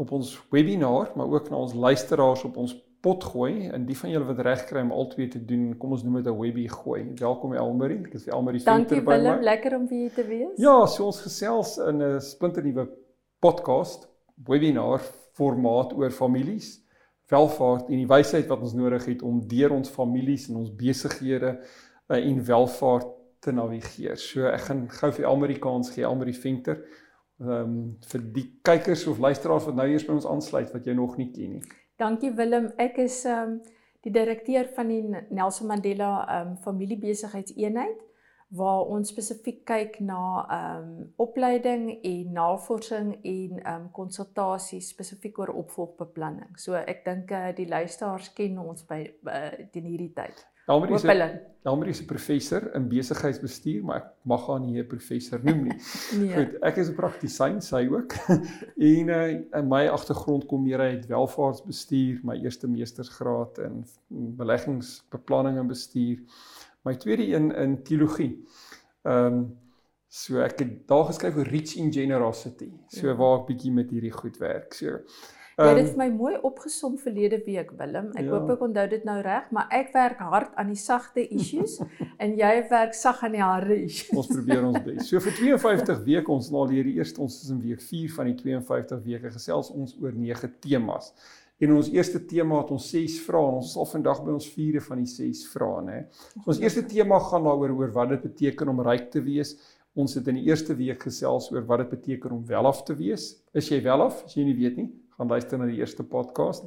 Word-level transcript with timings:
op 0.00 0.12
ons 0.16 0.30
webinar, 0.50 1.12
maar 1.14 1.28
ook 1.28 1.50
na 1.50 1.56
ons 1.56 1.74
luisteraars 1.74 2.44
op 2.44 2.56
ons 2.56 2.72
pot 3.00 3.24
gooi 3.24 3.68
en 3.72 3.84
die 3.88 3.96
van 3.96 4.12
julle 4.12 4.28
wat 4.28 4.40
reg 4.44 4.64
kry 4.68 4.82
om 4.84 4.92
albei 4.92 5.26
te 5.32 5.40
doen, 5.44 5.70
kom 5.80 5.92
ons 5.96 6.02
noem 6.04 6.18
dit 6.20 6.28
'n 6.32 6.36
webby 6.38 6.66
gooi. 6.68 7.02
Welkom 7.20 7.54
Elmarie. 7.54 8.00
Ek 8.06 8.14
is 8.14 8.26
Elmarie 8.28 8.60
Venter 8.60 9.00
by 9.00 9.04
my. 9.04 9.10
Dankie 9.10 9.22
Willem, 9.24 9.42
lekker 9.42 9.76
om 9.76 9.86
hier 9.88 10.12
te 10.12 10.26
wees. 10.26 10.56
Ja, 10.56 10.86
so 10.86 11.06
ons 11.06 11.20
gesels 11.20 11.76
in 11.78 12.02
'n 12.02 12.20
splinternuwe 12.20 12.88
podcast, 13.40 14.08
webinar 14.44 15.00
formaat 15.32 15.92
oor 15.92 16.10
families, 16.10 16.80
welvaart 17.28 17.88
en 17.88 17.96
die 17.96 18.06
wysheid 18.06 18.46
wat 18.46 18.60
ons 18.60 18.74
nodig 18.74 19.04
het 19.04 19.22
om 19.22 19.46
deur 19.48 19.70
ons 19.70 19.88
families 19.88 20.48
en 20.48 20.56
ons 20.56 20.74
besighede 20.74 21.60
uh, 22.08 22.16
en 22.16 22.44
welvaart 22.44 23.06
te 23.40 23.52
navigeer. 23.52 24.16
So 24.16 24.46
ek 24.46 24.60
gaan 24.60 24.88
gou 24.88 25.12
vir 25.12 25.24
Elmarie 25.24 25.58
kans 25.58 25.90
gee, 25.90 26.04
Elmarie 26.04 26.36
Venter. 26.36 26.84
Ehm 27.40 27.52
um, 27.52 27.76
vir 28.12 28.24
die 28.34 28.46
kykers 28.62 29.06
of 29.08 29.18
luisteraars 29.18 29.64
wat 29.64 29.76
nou 29.78 29.86
eers 29.88 30.04
by 30.04 30.12
ons 30.12 30.26
aansluit 30.28 30.72
wat 30.74 30.84
jy 30.84 30.92
nog 30.92 31.16
nie 31.16 31.30
ken 31.32 31.54
nie. 31.56 31.62
Dankie 31.96 32.34
Willem. 32.36 32.68
Ek 32.76 32.98
is 33.00 33.22
um 33.24 33.60
die 34.04 34.12
direkteur 34.12 34.68
van 34.76 34.88
die 34.92 35.00
Nelson 35.30 35.68
Mandela 35.68 36.10
um 36.40 36.56
familiebesigheidseenheid 36.64 37.96
waar 38.50 38.88
ons 38.90 39.12
spesifiek 39.12 39.62
kyk 39.66 40.00
na 40.02 40.20
um 40.56 40.88
opleiding 41.22 41.90
en 42.02 42.32
navorsing 42.34 43.12
en 43.22 43.60
um 43.74 43.88
konsultasie 43.94 44.80
spesifiek 44.82 45.38
oor 45.38 45.54
opvolgbeplanning. 45.62 46.58
So 46.58 46.74
ek 46.74 47.04
dink 47.06 47.30
uh, 47.30 47.50
die 47.56 47.68
luisteraars 47.70 48.32
ken 48.34 48.58
ons 48.58 48.86
by 48.88 49.04
uh, 49.06 49.68
teen 49.70 49.86
hierdie 49.86 50.12
tyd. 50.16 50.46
Elmarie 50.70 50.94
is 50.94 51.04
Elmarie 51.62 51.90
is 51.90 52.00
'n 52.00 52.06
professor 52.06 52.74
in 52.74 52.88
besigheidsbestuur, 52.88 53.84
maar 53.84 53.96
ek 53.96 54.06
mag 54.22 54.46
haar 54.46 54.60
nie 54.60 54.78
'n 54.80 54.86
professor 54.86 55.40
noem 55.42 55.64
nie. 55.64 55.76
nee. 56.20 56.34
Goed, 56.34 56.54
ek 56.62 56.76
is 56.76 56.88
'n 56.88 56.94
praktisyn, 56.94 57.60
sy 57.60 57.86
ook. 57.90 58.14
en 58.94 59.08
uh, 59.08 59.30
in 59.58 59.68
my 59.68 59.86
agtergrond 59.88 60.46
kom 60.46 60.62
meer 60.62 60.80
uit 60.80 61.06
welvaartsbestuur, 61.06 62.20
my 62.24 62.38
eerste 62.40 62.68
meestersgraad 62.68 63.58
in 63.58 63.84
beleggingsbeplanning 64.40 65.58
en 65.58 65.66
bestuur. 65.66 66.18
My 66.86 66.94
tweede 66.96 67.26
een 67.28 67.50
in 67.54 67.82
teologie. 67.82 68.32
Ehm 69.02 69.26
um, 69.26 69.42
so 70.10 70.40
ek 70.42 70.58
het 70.58 70.70
daar 70.90 71.04
geskryf 71.06 71.36
oor 71.38 71.46
rich 71.46 71.76
in 71.78 71.92
generosity. 71.94 72.72
So 72.90 73.06
ja. 73.06 73.14
waar 73.14 73.40
ek 73.40 73.46
bietjie 73.52 73.70
met 73.72 73.92
hierdie 73.94 74.10
goed 74.10 74.40
werk. 74.42 74.74
So 74.74 74.98
Jy 75.60 75.66
het 75.68 75.76
dit 75.76 75.88
ehm, 75.90 75.92
vir 75.92 76.00
my 76.00 76.08
mooi 76.16 76.36
opgesom 76.46 76.94
verlede 77.00 77.40
week 77.44 77.72
Willem. 77.76 78.08
Ek 78.16 78.24
ja. 78.24 78.30
hoop 78.32 78.52
ek 78.54 78.62
onthou 78.64 78.86
dit 78.88 79.02
nou 79.04 79.16
reg, 79.24 79.50
maar 79.52 79.68
ek 79.76 79.90
werk 79.92 80.22
hard 80.24 80.54
aan 80.60 80.70
die 80.72 80.80
sagte 80.80 81.24
issues 81.26 81.76
en 82.22 82.32
jy 82.38 82.52
werk 82.70 82.96
sag 82.96 83.20
aan 83.26 83.36
die 83.36 83.44
harde 83.44 83.76
issues. 83.76 84.14
Ons 84.16 84.30
probeer 84.32 84.64
ons 84.70 84.80
bes. 84.86 85.02
So 85.10 85.20
vir 85.20 85.36
52 85.40 86.00
weke 86.06 86.32
ons 86.32 86.48
nou 86.54 86.64
leer 86.70 86.88
die 86.88 86.96
eerste 87.00 87.20
ons 87.26 87.42
is 87.42 87.52
in 87.52 87.60
week 87.64 87.84
4 87.84 88.16
van 88.16 88.32
die 88.32 88.38
52 88.40 89.04
weke 89.10 89.34
gesels 89.36 89.72
ons 89.74 89.96
oor 90.00 90.16
9 90.16 90.54
temas. 90.64 91.12
En 91.60 91.74
ons 91.76 91.90
eerste 91.92 92.22
tema 92.24 92.62
het 92.62 92.70
ons 92.72 92.86
6 92.94 93.18
vrae 93.26 93.48
en 93.50 93.58
ons 93.60 93.72
sal 93.74 93.88
vandag 93.90 94.22
by 94.24 94.32
ons 94.32 94.48
vierde 94.54 94.80
van 94.80 95.02
die 95.02 95.10
6 95.10 95.42
vrae 95.52 95.82
nê. 95.84 95.98
So 96.32 96.54
ons 96.54 96.62
eerste 96.62 96.86
tema 96.88 97.18
gaan 97.26 97.44
daaroor 97.44 97.74
oor 97.76 97.92
wat 97.98 98.14
dit 98.14 98.24
beteken 98.24 98.72
om 98.72 98.80
ryk 98.86 99.10
te 99.12 99.20
wees. 99.24 99.56
Ons 99.98 100.16
het 100.16 100.28
in 100.30 100.38
die 100.40 100.46
eerste 100.48 100.76
week 100.78 101.02
gesels 101.04 101.50
oor 101.52 101.66
wat 101.68 101.84
dit 101.84 101.92
beteken 101.98 102.32
om 102.38 102.44
welaf 102.48 102.84
te 102.88 102.96
wees. 102.96 103.34
Is 103.52 103.68
jy 103.68 103.82
welaf? 103.84 104.22
As 104.24 104.36
jy 104.38 104.46
nie 104.48 104.56
weet 104.56 104.78
nie, 104.80 104.88
gaan 105.18 105.28
luister 105.28 105.60
na 105.60 105.68
die 105.68 105.80
eerste 105.82 106.06
podcast. 106.06 106.64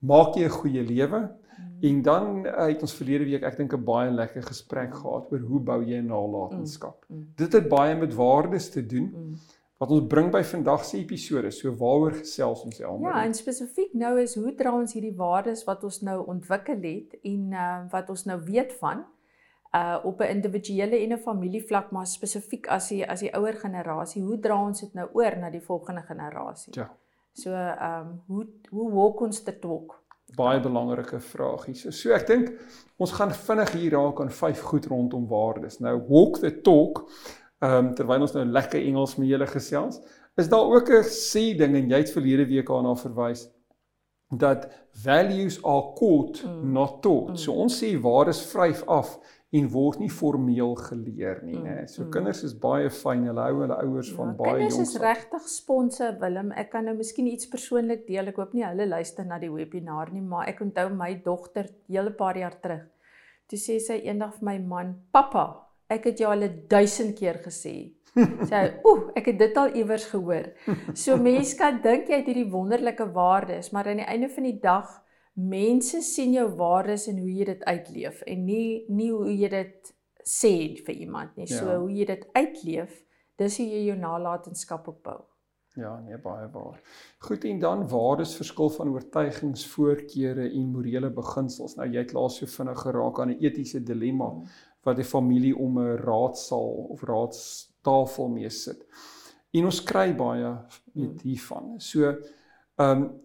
Maak 0.00 0.36
jy 0.36 0.48
'n 0.48 0.58
goeie 0.58 0.82
lewe? 0.84 1.20
En 1.80 2.02
dan 2.02 2.46
uh, 2.46 2.66
het 2.68 2.82
ons 2.84 2.94
verlede 2.94 3.24
week 3.24 3.42
ek 3.42 3.56
dink 3.56 3.72
'n 3.72 3.84
baie 3.84 4.10
lekker 4.10 4.42
gesprek 4.42 4.94
gehad 4.94 5.32
oor 5.32 5.40
hoe 5.48 5.60
bou 5.60 5.80
jy 5.84 6.00
'n 6.00 6.12
nalatenskap. 6.12 7.04
Mm, 7.08 7.16
mm. 7.16 7.26
Dit 7.36 7.52
het 7.52 7.68
baie 7.68 7.96
met 7.96 8.14
waardes 8.14 8.70
te 8.70 8.86
doen. 8.86 9.08
Mm. 9.14 9.34
Wat 9.80 9.90
ons 9.96 10.08
bring 10.12 10.26
by 10.28 10.42
vandag 10.44 10.82
se 10.84 10.98
episode, 10.98 11.48
so 11.56 11.70
waaroor 11.80 12.18
gesels 12.18 12.66
ons 12.68 12.82
almal? 12.84 13.06
Ja, 13.08 13.22
en 13.24 13.32
spesifiek 13.32 13.94
nou 13.96 14.10
is 14.20 14.34
hoe 14.36 14.52
dra 14.58 14.74
ons 14.76 14.92
hierdie 14.92 15.14
waardes 15.16 15.62
wat 15.64 15.86
ons 15.88 16.02
nou 16.04 16.18
ontwikkel 16.28 16.82
het 16.84 17.16
en 17.24 17.54
uh, 17.56 17.78
wat 17.94 18.12
ons 18.12 18.26
nou 18.28 18.36
weet 18.44 18.76
van 18.82 19.06
uh 19.70 19.96
op 20.04 20.20
'n 20.20 20.34
individuele 20.36 20.98
en 20.98 21.12
'n 21.12 21.18
familievlak 21.24 21.90
maar 21.90 22.06
spesifiek 22.06 22.66
as 22.68 22.88
die 22.88 23.08
as 23.08 23.20
die 23.20 23.32
ouer 23.32 23.56
generasie, 23.56 24.22
hoe 24.22 24.38
dra 24.38 24.60
ons 24.66 24.80
dit 24.80 24.94
nou 24.94 25.08
oor 25.12 25.36
na 25.38 25.50
die 25.50 25.64
volgende 25.64 26.02
generasie? 26.02 26.72
Ja. 26.76 26.90
So 27.32 27.50
ehm 27.50 28.06
um, 28.06 28.22
hoe 28.26 28.46
hoe 28.70 28.92
walk 28.92 29.20
ons 29.20 29.42
te 29.42 29.58
talk? 29.58 30.02
Baie 30.36 30.60
belangrike 30.60 31.20
vraagie. 31.20 31.74
So, 31.74 31.90
so 31.90 32.12
ek 32.12 32.26
dink 32.26 32.52
ons 32.96 33.12
gaan 33.12 33.32
vinnig 33.32 33.72
hier 33.72 33.92
raak 33.92 34.20
aan 34.20 34.30
vyf 34.30 34.60
goed 34.60 34.86
rondom 34.86 35.26
waardes. 35.28 35.78
Nou 35.78 36.02
walk 36.08 36.38
the 36.38 36.60
talk. 36.60 37.10
Ehm 37.60 37.86
um, 37.86 37.94
terwyl 37.94 38.22
ons 38.24 38.32
nou 38.32 38.44
lekker 38.48 38.80
Engels 38.80 39.18
met 39.20 39.28
julle 39.28 39.46
gesels, 39.46 40.00
is 40.40 40.48
daar 40.48 40.64
ook 40.64 40.88
'n 40.88 41.04
sê 41.04 41.56
ding 41.56 41.76
en 41.76 41.90
jy 41.90 41.98
het 41.98 42.12
verlede 42.12 42.46
week 42.48 42.68
daarna 42.68 42.94
verwys 42.96 43.48
dat 44.30 44.68
values 44.92 45.62
are 45.64 45.92
caught 45.98 46.44
mm. 46.44 46.72
not 46.72 47.02
taught. 47.02 47.30
Mm. 47.30 47.36
So 47.36 47.52
ons 47.52 47.82
sê 47.82 48.00
waardes 48.00 48.42
vryf 48.52 48.82
af 48.86 49.18
en 49.50 49.68
word 49.68 49.98
nie 49.98 50.10
formeel 50.10 50.76
geleer 50.78 51.40
nie, 51.42 51.58
nê. 51.58 51.80
Mm, 51.80 51.88
so 51.90 52.04
mm. 52.04 52.10
kinders 52.14 52.44
is 52.46 52.54
baie 52.54 52.90
fyn. 52.90 53.24
Hulle 53.26 53.46
hou 53.48 53.56
hulle 53.64 53.78
ouers 53.82 54.10
ja, 54.12 54.16
van 54.20 54.36
baie 54.38 54.60
jonk. 54.60 54.70
Kinders 54.70 54.94
is 54.94 55.00
regtig 55.02 55.48
sponse 55.50 56.12
Willem. 56.20 56.52
Ek 56.52 56.70
kan 56.70 56.86
nou 56.86 56.94
miskien 56.96 57.26
iets 57.26 57.50
persoonlik 57.50 58.06
deel. 58.06 58.30
Ek 58.30 58.38
hoop 58.38 58.54
nie 58.54 58.64
hulle 58.68 58.86
luister 58.86 59.26
na 59.26 59.40
die 59.42 59.50
webinar 59.50 60.14
nie, 60.14 60.22
maar 60.22 60.46
ek 60.52 60.62
onthou 60.62 60.86
my 60.94 61.16
dogter 61.24 61.66
hele 61.90 62.14
paar 62.14 62.38
jaar 62.38 62.60
terug. 62.62 62.86
Toe 63.50 63.58
sê 63.58 63.80
sy 63.82 63.98
eendag 64.06 64.36
vir 64.38 64.46
my 64.46 64.58
man, 64.62 64.94
"Pappa, 65.10 65.69
ek 65.90 66.10
het 66.10 66.22
jou 66.22 66.30
al 66.30 66.46
1000 66.68 67.16
keer 67.18 67.40
gesê." 67.44 67.92
Sy, 68.50 68.62
"Ooh, 68.82 69.10
ek 69.14 69.26
het 69.26 69.38
dit 69.38 69.56
al 69.56 69.74
iewers 69.74 70.06
gehoor." 70.10 70.50
So 70.94 71.16
mense 71.28 71.56
kan 71.56 71.80
dink 71.82 72.08
jy 72.08 72.22
het 72.22 72.26
hierdie 72.26 72.50
wonderlike 72.50 73.12
waardes, 73.12 73.70
maar 73.70 73.88
aan 73.88 74.02
die 74.02 74.08
einde 74.08 74.28
van 74.28 74.48
die 74.48 74.58
dag 74.60 75.00
mense 75.34 76.02
sien 76.02 76.32
jou 76.32 76.48
waardes 76.58 77.06
en 77.08 77.18
hoe 77.18 77.30
jy 77.30 77.44
dit 77.44 77.64
uitleef 77.64 78.22
en 78.26 78.44
nie 78.44 78.84
nie 78.88 79.10
hoe 79.12 79.30
jy 79.30 79.48
dit 79.48 79.94
sê 80.26 80.54
vir 80.86 80.94
iemand 80.94 81.36
nie. 81.36 81.46
So 81.46 81.66
ja. 81.66 81.78
hoe 81.78 81.90
jy 81.90 82.06
dit 82.10 82.26
uitleef, 82.34 83.02
dis 83.38 83.58
hoe 83.58 83.66
jy 83.66 83.84
jou 83.88 83.98
nalatenskap 83.98 84.88
opbou. 84.88 85.20
Ja, 85.78 85.92
nee 86.02 86.18
baie 86.18 86.48
waar. 86.50 86.80
Goed 87.22 87.44
en 87.46 87.60
dan 87.62 87.84
waardes 87.88 88.34
verskil 88.34 88.72
van 88.74 88.88
oortuigings, 88.90 89.66
voorkeure 89.70 90.48
en 90.48 90.72
morele 90.72 91.12
beginsels. 91.14 91.76
Nou 91.78 91.86
jy 91.88 92.02
het 92.02 92.14
laas 92.16 92.40
so 92.40 92.50
vinnig 92.50 92.80
geraak 92.82 93.20
aan 93.22 93.30
'n 93.30 93.38
etiese 93.38 93.82
dilemma 93.82 94.30
hmm. 94.30 94.48
Wat 94.82 94.98
'n 94.98 95.04
familie 95.04 95.56
om 95.56 95.78
'n 95.78 95.96
raadsaal 95.96 96.86
of 96.88 97.02
raadstafel 97.02 98.28
mee 98.28 98.50
sit. 98.50 98.86
En 99.50 99.64
ons 99.64 99.82
kry 99.82 100.14
baie 100.16 100.56
weet 100.92 101.20
hmm. 101.22 101.22
hiervan. 101.22 101.80
So 101.80 102.16
ehm 102.76 103.02
um, 103.02 103.20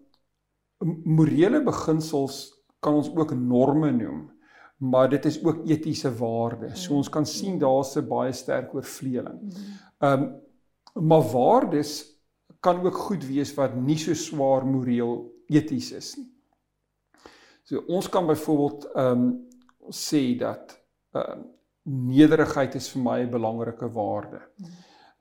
morele 1.04 1.64
beginsels 1.64 2.64
kan 2.80 2.94
ons 2.94 3.10
ook 3.16 3.34
norme 3.34 3.92
noem, 3.92 4.32
maar 4.78 5.10
dit 5.10 5.26
is 5.26 5.44
ook 5.44 5.64
etiese 5.66 6.12
waardes. 6.18 6.84
So 6.84 6.96
ons 6.96 7.10
kan 7.10 7.26
sien 7.26 7.60
daar's 7.60 7.96
'n 7.96 8.08
baie 8.08 8.34
sterk 8.34 8.74
oorvleeling. 8.74 9.54
Ehm 10.00 10.24
um, 10.24 10.44
maar 10.96 11.22
waardes 11.32 12.16
kan 12.60 12.80
ook 12.86 12.98
goed 12.98 13.26
wees 13.28 13.54
wat 13.54 13.76
nie 13.76 13.98
so 13.98 14.14
swaar 14.14 14.66
moreel 14.66 15.32
eties 15.48 15.92
is 15.92 16.16
nie. 16.16 16.32
So 17.64 17.84
ons 17.88 18.10
kan 18.10 18.28
byvoorbeeld 18.28 18.86
ehm 18.94 19.22
um, 19.22 19.48
sê 19.90 20.36
dat 20.38 20.85
uh, 21.16 21.38
nederigheid 21.86 22.76
is 22.76 22.90
vir 22.94 23.02
my 23.02 23.20
'n 23.24 23.32
belangrike 23.32 23.90
waarde. 23.94 24.42
Mm. 24.58 24.68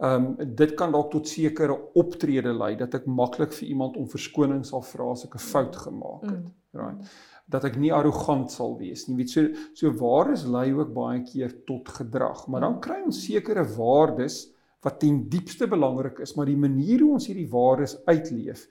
Ehm 0.04 0.24
um, 0.40 0.54
dit 0.56 0.74
kan 0.74 0.92
dalk 0.92 1.10
tot 1.10 1.28
sekere 1.28 1.76
optrede 1.94 2.52
lei 2.52 2.74
dat 2.76 2.94
ek 2.94 3.06
maklik 3.06 3.52
vir 3.52 3.68
iemand 3.68 3.96
om 3.96 4.08
verskoning 4.10 4.64
sal 4.66 4.82
vra 4.82 5.10
as 5.12 5.24
ek 5.24 5.34
'n 5.34 5.38
fout 5.38 5.76
gemaak 5.76 6.22
het. 6.22 6.42
Mm. 6.44 6.52
Right. 6.72 7.12
Dat 7.46 7.64
ek 7.64 7.76
nie 7.76 7.92
arrogant 7.92 8.50
sal 8.50 8.76
wees 8.78 9.06
nie. 9.06 9.16
Weet 9.16 9.30
so 9.30 9.48
so 9.74 9.92
waardes 9.92 10.44
lei 10.44 10.72
ook 10.72 10.92
baie 10.94 11.22
keer 11.22 11.64
tot 11.66 11.88
gedrag, 11.88 12.48
maar 12.48 12.60
dan 12.60 12.80
kry 12.80 13.02
ons 13.04 13.24
sekere 13.24 13.64
waardes 13.76 14.50
wat 14.82 15.00
ten 15.00 15.28
diepste 15.28 15.66
belangrik 15.66 16.18
is, 16.18 16.34
maar 16.34 16.46
die 16.46 16.56
manier 16.56 17.00
hoe 17.00 17.12
ons 17.12 17.26
hierdie 17.26 17.48
waardes 17.48 17.96
uitleef, 18.04 18.66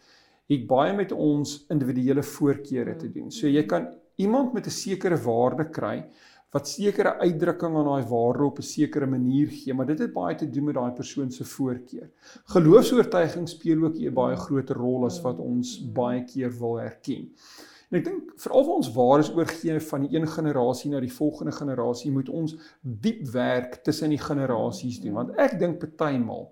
het 0.49 0.67
baie 0.67 0.93
met 0.93 1.11
ons 1.11 1.65
individuele 1.69 2.23
voorkeure 2.23 2.95
te 2.95 3.09
doen. 3.09 3.31
So 3.31 3.47
jy 3.47 3.63
kan 3.65 3.87
iemand 4.15 4.53
met 4.53 4.67
'n 4.67 4.69
sekere 4.69 5.17
waarde 5.17 5.69
kry 5.69 6.05
wat 6.53 6.69
sekere 6.69 7.15
uitdrukking 7.19 7.75
aan 7.75 7.89
daai 7.89 8.05
waarde 8.09 8.45
op 8.45 8.59
'n 8.61 8.69
sekere 8.69 9.07
manier 9.09 9.47
gee, 9.49 9.73
maar 9.73 9.89
dit 9.89 9.99
het 9.99 10.13
baie 10.13 10.35
te 10.35 10.49
doen 10.49 10.63
met 10.63 10.75
daai 10.75 10.91
persoon 10.91 11.31
se 11.31 11.43
voorkeur. 11.43 12.09
Geloofs-oortuiging 12.45 13.49
speel 13.49 13.83
ook 13.83 13.97
'n 13.97 14.13
baie 14.13 14.35
groot 14.35 14.69
rol 14.69 15.05
as 15.05 15.21
wat 15.21 15.39
ons 15.39 15.91
baie 15.91 16.23
keer 16.23 16.51
wil 16.59 16.79
erken. 16.79 17.31
En 17.93 17.99
ek 17.99 18.07
dink 18.07 18.31
veral 18.41 18.63
vir 18.65 18.73
ons 18.73 18.87
waardes 18.95 19.29
oorgee 19.37 19.75
van 19.85 20.01
die 20.01 20.15
een 20.17 20.25
generasie 20.27 20.89
na 20.89 20.99
die 21.03 21.13
volgende 21.13 21.51
generasie 21.53 22.11
moet 22.11 22.29
ons 22.33 22.55
diep 22.81 23.27
werk 23.35 23.75
tussen 23.85 24.09
die 24.09 24.21
generasies 24.21 24.97
doen 25.03 25.13
want 25.19 25.35
ek 25.37 25.59
dink 25.61 25.77
partymal 25.77 26.47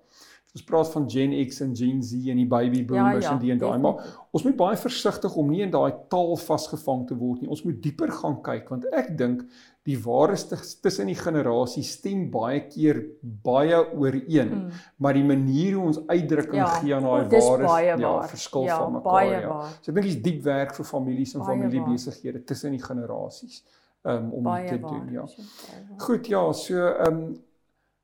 ons 0.51 0.65
praat 0.67 0.91
van 0.93 1.07
Gen 1.09 1.33
X 1.47 1.63
en 1.65 1.73
Gen 1.79 2.03
Z 2.05 2.29
en 2.29 2.43
die 2.43 2.47
baby 2.53 2.83
boomers 2.85 3.23
ja, 3.23 3.31
ja, 3.31 3.33
en 3.33 3.41
die 3.41 3.51
en 3.55 3.63
daai 3.63 3.81
maar 3.81 4.05
ons 4.29 4.45
moet 4.45 4.59
baie 4.59 4.77
versigtig 4.77 5.39
om 5.41 5.49
nie 5.49 5.63
in 5.65 5.73
daai 5.73 5.95
taal 6.13 6.37
vasgevang 6.37 7.07
te 7.09 7.17
word 7.17 7.41
nie 7.41 7.49
ons 7.49 7.65
moet 7.65 7.81
dieper 7.81 8.13
gaan 8.21 8.37
kyk 8.45 8.69
want 8.75 8.85
ek 8.93 9.09
dink 9.17 9.41
die 9.87 9.97
waarheid 9.97 10.77
tussen 10.81 11.09
die 11.09 11.17
generasies 11.17 11.95
stem 11.97 12.27
baie 12.33 12.61
keer 12.67 13.01
baie 13.21 13.79
ooreen 13.95 14.51
mm. 14.53 14.81
maar 15.01 15.17
die 15.17 15.25
manier 15.25 15.77
hoe 15.77 15.85
ons 15.89 16.01
uitdrukking 16.07 16.61
ja, 16.61 16.71
gee 16.77 16.95
aan 16.95 17.07
daai 17.07 17.29
waarheid 17.33 18.03
ja 18.03 18.15
verskil 18.33 18.67
ja, 18.69 18.79
van 18.83 18.97
mekaar 18.99 19.29
ja 19.31 19.43
waar. 19.47 19.77
so 19.79 19.91
ek 19.91 19.99
dink 19.99 20.09
dis 20.09 20.19
diep 20.27 20.41
werk 20.45 20.75
vir 20.77 20.89
families 20.91 21.33
en 21.35 21.45
familiebesighede 21.47 22.43
tussen 22.51 22.77
die 22.77 22.83
generasies 22.83 23.63
um, 24.03 24.29
om 24.37 24.51
baie 24.51 24.67
dit 24.69 24.77
te 24.77 24.85
doen 24.85 25.15
ja 25.17 25.25
goed 26.05 26.29
ja 26.29 26.43
so 26.53 26.91
um, 27.07 27.23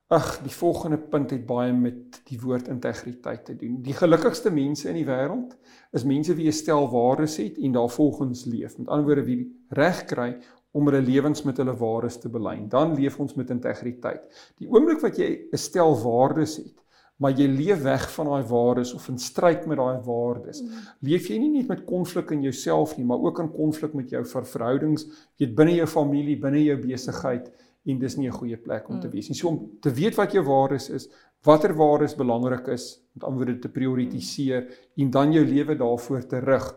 Ag, 0.07 0.37
die 0.39 0.53
volgende 0.55 0.95
punt 0.97 1.33
het 1.35 1.41
baie 1.43 1.73
met 1.75 2.21
die 2.29 2.37
woord 2.39 2.69
integriteit 2.71 3.41
te 3.45 3.55
doen. 3.59 3.81
Die 3.83 3.95
gelukkigste 3.95 4.53
mense 4.55 4.87
in 4.87 4.95
die 4.95 5.03
wêreld 5.03 5.57
is 5.91 6.05
mense 6.07 6.31
wie 6.37 6.47
'n 6.47 6.55
stel 6.55 6.87
waardes 6.93 7.35
het 7.43 7.57
en 7.59 7.75
daarvolgens 7.75 8.45
leef. 8.45 8.77
Met 8.77 8.87
ander 8.87 9.05
woorde 9.05 9.25
wie 9.27 9.65
reg 9.69 10.05
kry 10.05 10.37
om 10.77 10.89
hulle 10.89 11.01
lewens 11.01 11.43
met 11.47 11.57
hulle 11.61 11.73
waardes 11.77 12.19
te 12.21 12.29
belyn. 12.29 12.67
Dan 12.69 12.93
leef 12.97 13.17
ons 13.23 13.35
met 13.39 13.49
integriteit. 13.53 14.25
Die 14.61 14.69
oomblik 14.69 15.01
wat 15.01 15.17
jy 15.17 15.29
'n 15.51 15.57
stel 15.57 15.95
waardes 16.03 16.57
het, 16.61 16.75
maar 17.17 17.33
jy 17.33 17.47
leef 17.49 17.81
weg 17.81 18.05
van 18.13 18.27
daai 18.29 18.43
waardes 18.45 18.93
of 18.93 19.07
in 19.09 19.17
stryd 19.17 19.65
met 19.65 19.77
daai 19.77 20.01
waardes, 20.05 20.61
mm. 20.61 20.73
leef 21.01 21.29
jy 21.29 21.37
nie 21.41 21.49
net 21.49 21.67
met 21.67 21.85
konflik 21.85 22.31
in 22.31 22.43
jouself 22.45 22.97
nie, 22.97 23.05
maar 23.05 23.17
ook 23.17 23.39
in 23.39 23.51
konflik 23.51 23.93
met 23.93 24.09
jou 24.09 24.23
verhoudings, 24.25 25.07
jy 25.37 25.47
binne 25.53 25.79
jou 25.79 25.87
familie, 25.87 26.37
binne 26.37 26.63
jou 26.63 26.77
besigheid. 26.77 27.49
En 27.87 27.99
dis 27.99 28.17
nie 28.17 28.27
'n 28.27 28.35
goeie 28.35 28.57
plek 28.57 28.89
om 28.89 28.99
te 28.99 29.07
mm. 29.07 29.13
wees 29.13 29.29
nie. 29.29 29.35
So 29.35 29.47
om 29.47 29.79
te 29.81 29.89
weet 29.89 30.15
wat 30.15 30.33
jou 30.33 30.43
waardes 30.43 30.89
is, 30.89 31.09
watter 31.43 31.73
waardes 31.73 32.15
belangrik 32.15 32.67
is, 32.67 32.99
met 33.13 33.23
ander 33.23 33.45
woorde 33.45 33.59
te 33.59 33.69
prioritiseer 33.69 34.67
en 34.97 35.09
dan 35.09 35.31
jou 35.31 35.45
lewe 35.45 35.75
daarvoor 35.75 36.27
te 36.27 36.39
rig 36.39 36.75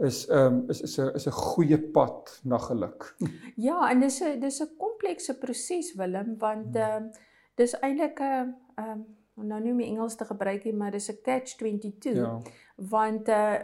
is 0.00 0.28
um, 0.30 0.64
is 0.68 0.80
is 0.80 0.98
'n 0.98 1.14
is 1.14 1.26
'n 1.26 1.32
goeie 1.32 1.78
pad 1.78 2.40
na 2.44 2.58
geluk. 2.58 3.16
Ja, 3.68 3.90
en 3.90 4.00
dis 4.00 4.20
'n 4.20 4.40
dis 4.40 4.60
'n 4.60 4.76
komplekse 4.78 5.38
proses 5.38 5.94
Willem 5.94 6.38
want 6.38 6.74
mm. 6.74 6.76
ehm 6.76 7.02
um, 7.02 7.10
dis 7.54 7.74
eintlik 7.80 8.20
'n 8.20 8.54
ehm 8.76 8.90
um, 8.90 9.06
nou 9.34 9.60
nie 9.60 9.72
meer 9.72 9.86
Engels 9.86 10.16
te 10.16 10.24
gebruik 10.24 10.64
nie, 10.64 10.74
maar 10.74 10.90
dis 10.90 11.10
'n 11.10 11.20
catch 11.22 11.56
22. 11.56 12.16
Ja. 12.16 12.40
Want 12.76 13.28
uh 13.28 13.54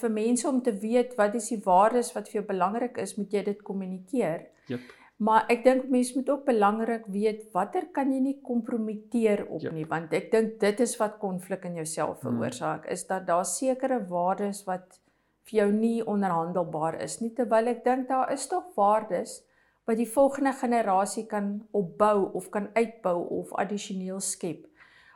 vir 0.00 0.10
mense 0.10 0.48
om 0.48 0.62
te 0.62 0.78
weet 0.78 1.14
wat 1.14 1.34
is 1.34 1.48
die 1.48 1.60
waardes 1.64 2.12
wat 2.12 2.28
vir 2.28 2.40
jou 2.40 2.46
belangrik 2.46 2.96
is, 2.96 3.16
moet 3.16 3.32
jy 3.32 3.42
dit 3.42 3.62
kommunikeer. 3.62 4.46
Jep. 4.66 4.80
Maar 5.16 5.44
ek 5.48 5.64
dink 5.64 5.88
mense 5.88 6.12
moet 6.16 6.30
ook 6.30 6.44
belangrik 6.44 7.06
weet 7.06 7.52
watter 7.52 7.86
kan 7.92 8.12
jy 8.12 8.20
nie 8.20 8.40
kompromiteer 8.42 9.46
op 9.46 9.62
ja. 9.62 9.70
nie 9.70 9.86
want 9.86 10.12
ek 10.12 10.30
dink 10.32 10.58
dit 10.60 10.80
is 10.80 10.96
wat 10.98 11.18
konflik 11.22 11.64
in 11.64 11.74
jouself 11.74 12.20
hmm. 12.20 12.34
veroorsaak 12.34 12.86
is 12.90 13.06
dat 13.06 13.26
daar 13.26 13.44
sekere 13.44 14.00
waardes 14.08 14.64
wat 14.64 15.00
vir 15.44 15.58
jou 15.58 15.72
nie 15.72 16.04
onderhandelbaar 16.06 17.00
is 17.02 17.20
nie 17.20 17.32
terwyl 17.36 17.68
ek 17.72 17.84
dink 17.84 18.08
daar 18.08 18.32
is 18.32 18.46
tog 18.48 18.70
waardes 18.76 19.42
wat 19.84 19.96
die 20.00 20.08
volgende 20.08 20.52
generasie 20.56 21.26
kan 21.28 21.66
opbou 21.72 22.30
of 22.32 22.48
kan 22.50 22.70
uitbou 22.72 23.18
of 23.40 23.52
addisioneel 23.60 24.20
skep. 24.20 24.64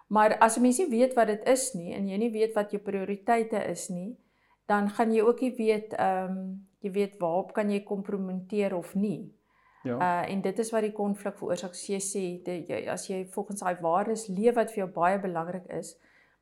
Maar 0.09 0.37
as 0.39 0.57
'n 0.57 0.63
mens 0.63 0.79
nie 0.79 0.91
weet 0.91 1.15
wat 1.15 1.27
dit 1.27 1.49
is 1.49 1.75
nie 1.75 1.95
en 1.95 2.09
jy 2.09 2.17
nie 2.17 2.33
weet 2.33 2.55
wat 2.55 2.71
jou 2.71 2.81
prioriteite 2.81 3.65
is 3.65 3.89
nie, 3.89 4.17
dan 4.67 4.91
gaan 4.91 5.13
jy 5.13 5.21
ook 5.23 5.41
nie 5.41 5.55
weet 5.57 5.93
ehm 5.93 6.31
um, 6.31 6.67
jy 6.81 6.91
weet 6.91 7.19
waarop 7.19 7.53
kan 7.53 7.71
jy 7.71 7.81
kompromiteer 7.83 8.77
of 8.77 8.95
nie. 8.95 9.35
Ja. 9.83 9.97
Uh 9.97 10.33
en 10.33 10.41
dit 10.41 10.59
is 10.59 10.71
wat 10.71 10.83
die 10.83 10.93
konflik 10.93 11.37
veroorsaak. 11.39 11.75
So 11.75 11.93
jy 11.93 12.01
sê 12.01 12.25
dit 12.45 12.69
jy 12.69 12.87
as 12.91 13.09
jy 13.09 13.25
volgens 13.35 13.61
daai 13.61 13.81
waardes 13.81 14.27
leef 14.29 14.55
wat 14.55 14.71
vir 14.71 14.85
jou 14.85 14.91
baie 14.93 15.19
belangrik 15.19 15.67
is, 15.79 15.97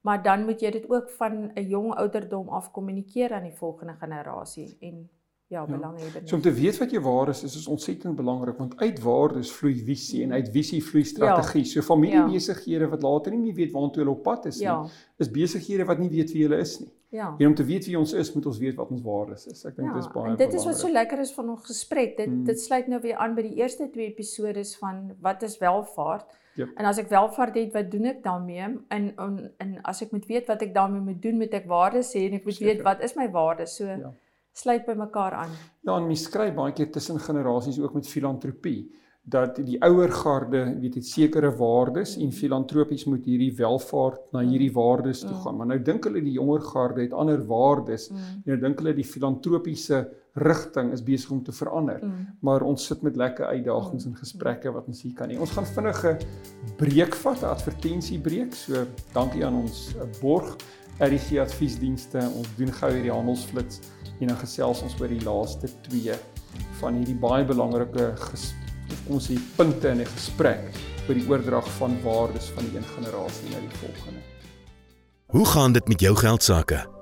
maar 0.06 0.22
dan 0.22 0.44
moet 0.44 0.60
jy 0.62 0.70
dit 0.70 0.90
ook 0.90 1.10
van 1.18 1.50
'n 1.54 1.66
jong 1.68 1.94
ouderdom 1.94 2.48
af 2.48 2.70
kommunikeer 2.70 3.32
aan 3.32 3.42
die 3.42 3.58
volgende 3.58 3.94
generasie 3.98 4.76
en 4.80 5.10
ja, 5.46 5.60
ja. 5.60 5.66
belanghebbendes. 5.66 6.30
So 6.30 6.36
om 6.36 6.42
te 6.42 6.52
weet 6.52 6.78
wat 6.78 6.90
jou 6.90 7.02
waardes 7.02 7.42
is, 7.42 7.56
is 7.56 7.66
ontsettend 7.66 8.16
belangrik 8.16 8.58
want 8.58 8.76
uit 8.76 9.00
waardes 9.00 9.52
vloei 9.52 9.84
visie 9.84 10.22
en 10.22 10.32
uit 10.32 10.50
visie 10.50 10.84
vloei 10.84 11.04
strategie. 11.04 11.64
Ja. 11.64 11.70
So 11.70 11.82
familiebesighede 11.82 12.84
ja. 12.84 12.88
wat 12.90 13.02
later 13.02 13.32
nie 13.32 13.40
meer 13.40 13.54
weet 13.54 13.72
waartoe 13.72 14.02
hulle 14.02 14.16
op 14.16 14.22
pad 14.22 14.46
is 14.46 14.58
ja. 14.58 14.80
nie, 14.82 14.90
is 15.16 15.30
besighede 15.30 15.84
wat 15.84 15.98
nie 15.98 16.10
weet 16.10 16.32
wie 16.32 16.42
hulle 16.42 16.58
is 16.58 16.78
nie. 16.80 16.92
Ja. 17.08 17.34
En 17.38 17.46
om 17.46 17.54
te 17.54 17.64
weet 17.64 17.86
wie 17.86 17.98
ons 17.98 18.12
is, 18.12 18.32
moet 18.34 18.46
ons 18.46 18.58
weet 18.58 18.74
wat 18.74 18.90
ons 18.90 19.02
waardes 19.02 19.46
is. 19.46 19.62
Ek 19.64 19.76
dink 19.76 19.88
ja, 19.88 19.94
dit 19.94 20.02
is 20.02 20.08
baie 20.10 20.24
belangrik. 20.24 20.40
En 20.40 20.50
dit 20.50 20.58
is 20.60 20.66
wat 20.66 20.80
so 20.80 20.90
lekker 20.90 21.22
is 21.22 21.32
van 21.36 21.52
ons 21.52 21.68
gesprek. 21.68 22.16
Dit 22.16 22.26
hmm. 22.26 22.42
dit 22.48 22.60
sluit 22.60 22.90
nou 22.90 23.00
weer 23.04 23.20
aan 23.22 23.36
by 23.36 23.44
die 23.46 23.54
eerste 23.60 23.86
twee 23.92 24.10
episode 24.10 24.64
van 24.80 25.14
wat 25.22 25.46
is 25.46 25.56
welvaart? 25.62 26.34
Yep. 26.56 26.72
En 26.80 26.88
as 26.88 26.98
ek 26.98 27.10
welvaart 27.12 27.58
het, 27.60 27.72
wat 27.76 27.90
doen 27.92 28.10
ek 28.10 28.22
daarmee? 28.24 28.68
En 28.88 29.08
en, 29.22 29.40
en 29.62 29.74
as 29.92 30.02
ek 30.02 30.14
moet 30.16 30.26
weet 30.26 30.50
wat 30.50 30.62
ek 30.66 30.74
daarmee 30.74 31.04
moet 31.12 31.22
doen, 31.22 31.38
moet 31.38 31.54
ek 31.54 31.68
waardes 31.70 32.14
hê 32.16 32.26
en 32.30 32.38
ek 32.40 32.48
moet 32.48 32.58
Seker. 32.58 32.72
weet 32.72 32.84
wat 32.86 33.04
is 33.06 33.16
my 33.18 33.28
waardes? 33.30 33.76
So 33.78 33.86
ja. 33.86 34.12
sluit 34.56 34.86
by 34.88 34.96
mekaar 34.98 35.36
aan. 35.44 35.52
Ja, 35.84 35.96
en 35.96 36.08
mens 36.08 36.26
skryf 36.26 36.54
baie 36.56 36.72
keer 36.72 36.90
tussen 36.90 37.20
generasies 37.20 37.78
ook 37.78 37.94
met 37.94 38.08
filantropie 38.08 38.80
dat 39.26 39.56
die 39.66 39.78
ouer 39.82 40.12
garde 40.14 40.60
weet 40.78 41.00
het 41.00 41.06
sekere 41.06 41.48
waardes 41.58 42.12
en 42.22 42.30
filantropies 42.32 43.08
moet 43.10 43.24
hierdie 43.26 43.50
welvaart 43.58 44.20
na 44.36 44.44
hierdie 44.46 44.70
waardes 44.70 45.24
toe 45.24 45.34
gaan. 45.42 45.56
Maar 45.58 45.70
nou 45.72 45.78
dink 45.82 46.04
hulle 46.06 46.20
die 46.22 46.36
jonger 46.36 46.62
garde 46.62 47.02
het 47.02 47.14
ander 47.16 47.42
waardes. 47.48 48.06
En 48.14 48.44
nou 48.46 48.58
dink 48.62 48.78
hulle 48.78 48.92
die 48.94 49.06
filantropiese 49.06 50.04
rigting 50.38 50.92
is 50.94 51.02
besig 51.02 51.32
om 51.34 51.40
te 51.42 51.54
verander. 51.56 52.04
Maar 52.46 52.62
ons 52.62 52.86
sit 52.86 53.02
met 53.02 53.18
lekker 53.18 53.50
uitdagings 53.50 54.06
en 54.06 54.14
gesprekke 54.14 54.70
wat 54.76 54.86
ons 54.86 55.02
hier 55.02 55.16
kan 55.18 55.32
hê. 55.32 55.38
Ons 55.42 55.56
gaan 55.56 55.66
vinnige 55.66 56.12
breek 56.78 57.18
vat, 57.24 57.42
'n 57.42 57.50
advertensiebreek. 57.50 58.54
So 58.54 58.84
dankie 59.12 59.44
aan 59.44 59.58
ons 59.62 59.96
eh, 59.96 60.06
borg 60.20 60.54
RG 61.00 61.40
adviesdienste. 61.42 62.22
Ons 62.36 62.54
doen 62.56 62.70
gou 62.72 62.92
hierdie 62.92 63.12
handelsflits 63.12 63.80
en 64.20 64.28
dan 64.28 64.38
gesels 64.38 64.82
ons 64.82 65.00
oor 65.00 65.08
die 65.08 65.24
laaste 65.24 65.68
2 65.90 66.14
van 66.78 66.94
hierdie 66.94 67.18
baie 67.18 67.44
belangrike 67.44 68.14
gesprekke 68.16 68.65
ons 69.06 69.26
hier 69.26 69.40
punte 69.56 69.88
in 69.88 70.00
'n 70.00 70.06
gesprek 70.16 70.62
oor 71.08 71.14
die 71.14 71.28
oordrag 71.28 71.68
van 71.78 72.02
waardes 72.02 72.50
van 72.54 72.64
een 72.74 72.84
generasie 72.96 73.50
na 73.50 73.60
die 73.60 73.78
volgende. 73.78 74.20
Hoe 75.26 75.46
gaan 75.46 75.72
dit 75.72 75.88
met 75.88 76.00
jou 76.00 76.16
geld 76.16 76.42
sake? 76.42 76.95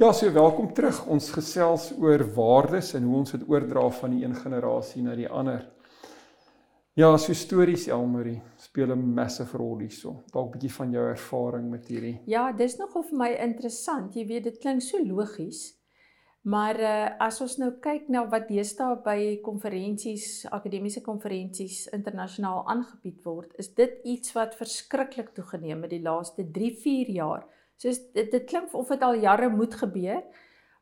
Ja, 0.00 0.12
so 0.12 0.32
welkom 0.32 0.70
terug. 0.72 1.02
Ons 1.12 1.26
gesels 1.28 1.90
oor 2.00 2.22
waardes 2.32 2.94
en 2.96 3.04
hoe 3.04 3.18
ons 3.18 3.34
dit 3.34 3.42
oordra 3.52 3.82
van 3.92 4.14
die 4.14 4.22
een 4.22 4.32
generasie 4.32 5.02
na 5.04 5.12
die 5.12 5.26
ander. 5.28 5.66
Ja, 6.96 7.10
so 7.20 7.36
stories 7.36 7.84
Elmarie 7.92 8.38
speel 8.56 8.94
'n 8.94 9.12
massive 9.18 9.58
rol 9.60 9.82
hierso. 9.84 10.22
Dalk 10.32 10.46
'n 10.46 10.52
bietjie 10.52 10.72
van 10.72 10.90
jou 10.90 11.04
ervaring 11.04 11.68
met 11.70 11.86
hierdie. 11.88 12.20
Ja, 12.24 12.52
dis 12.52 12.78
nogal 12.78 13.02
vir 13.02 13.18
my 13.18 13.28
interessant. 13.28 14.14
Jy 14.14 14.26
weet, 14.26 14.44
dit 14.44 14.58
klink 14.58 14.82
so 14.82 15.04
logies. 15.04 15.76
Maar 16.42 16.80
uh, 16.80 17.18
as 17.18 17.40
ons 17.40 17.58
nou 17.58 17.70
kyk 17.80 18.08
na 18.08 18.24
wat 18.28 18.48
deesdae 18.48 19.02
by 19.04 19.40
konferensies, 19.42 20.46
akademiese 20.50 21.02
konferensies 21.02 21.88
internasionaal 21.92 22.66
aangebied 22.66 23.22
word, 23.24 23.52
is 23.58 23.74
dit 23.74 24.00
iets 24.04 24.32
wat 24.32 24.54
verskriklik 24.54 25.34
toegeneem 25.34 25.82
het 25.82 25.90
die 25.90 26.02
laaste 26.02 26.42
3-4 26.42 27.12
jaar. 27.12 27.46
So 27.80 27.88
dit 28.14 28.30
dit 28.30 28.44
klink 28.44 28.74
of 28.76 28.92
dit 28.92 29.02
al 29.02 29.20
jare 29.22 29.48
moet 29.48 29.74
gebeur. 29.74 30.22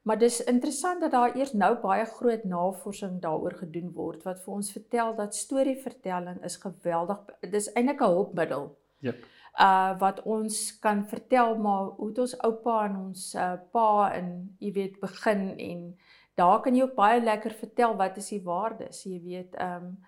Maar 0.03 0.19
dis 0.19 0.41
interessant 0.45 1.01
dat 1.01 1.13
daar 1.13 1.37
eers 1.37 1.53
nou 1.53 1.75
baie 1.83 2.05
groot 2.05 2.45
navorsing 2.45 3.19
daaroor 3.23 3.59
gedoen 3.61 3.91
word 3.95 4.23
wat 4.25 4.41
vir 4.45 4.55
ons 4.55 4.71
vertel 4.73 5.15
dat 5.15 5.37
storievertelling 5.37 6.39
is 6.49 6.57
geweldig. 6.63 7.21
Dis 7.53 7.69
eintlik 7.75 8.01
'n 8.01 8.15
hulpmiddel. 8.15 8.71
Jep. 9.05 9.27
Uh 9.59 9.99
wat 9.99 10.23
ons 10.23 10.79
kan 10.79 11.05
vertel 11.09 11.57
maar 11.59 11.85
hoe 11.99 12.13
ons 12.21 12.39
oupa 12.39 12.85
en 12.87 12.97
ons 12.97 13.35
uh, 13.35 13.55
pa 13.73 14.13
en 14.15 14.57
jy 14.59 14.73
weet 14.73 15.01
begin 15.01 15.59
en 15.59 15.99
daar 16.35 16.61
kan 16.63 16.75
jy 16.75 16.83
ook 16.83 16.95
baie 16.95 17.21
lekker 17.23 17.51
vertel 17.51 17.97
wat 17.97 18.17
is 18.17 18.29
die 18.29 18.43
waardes, 18.43 19.03
jy 19.05 19.21
weet, 19.23 19.55
ehm 19.55 19.85
um, 19.85 19.99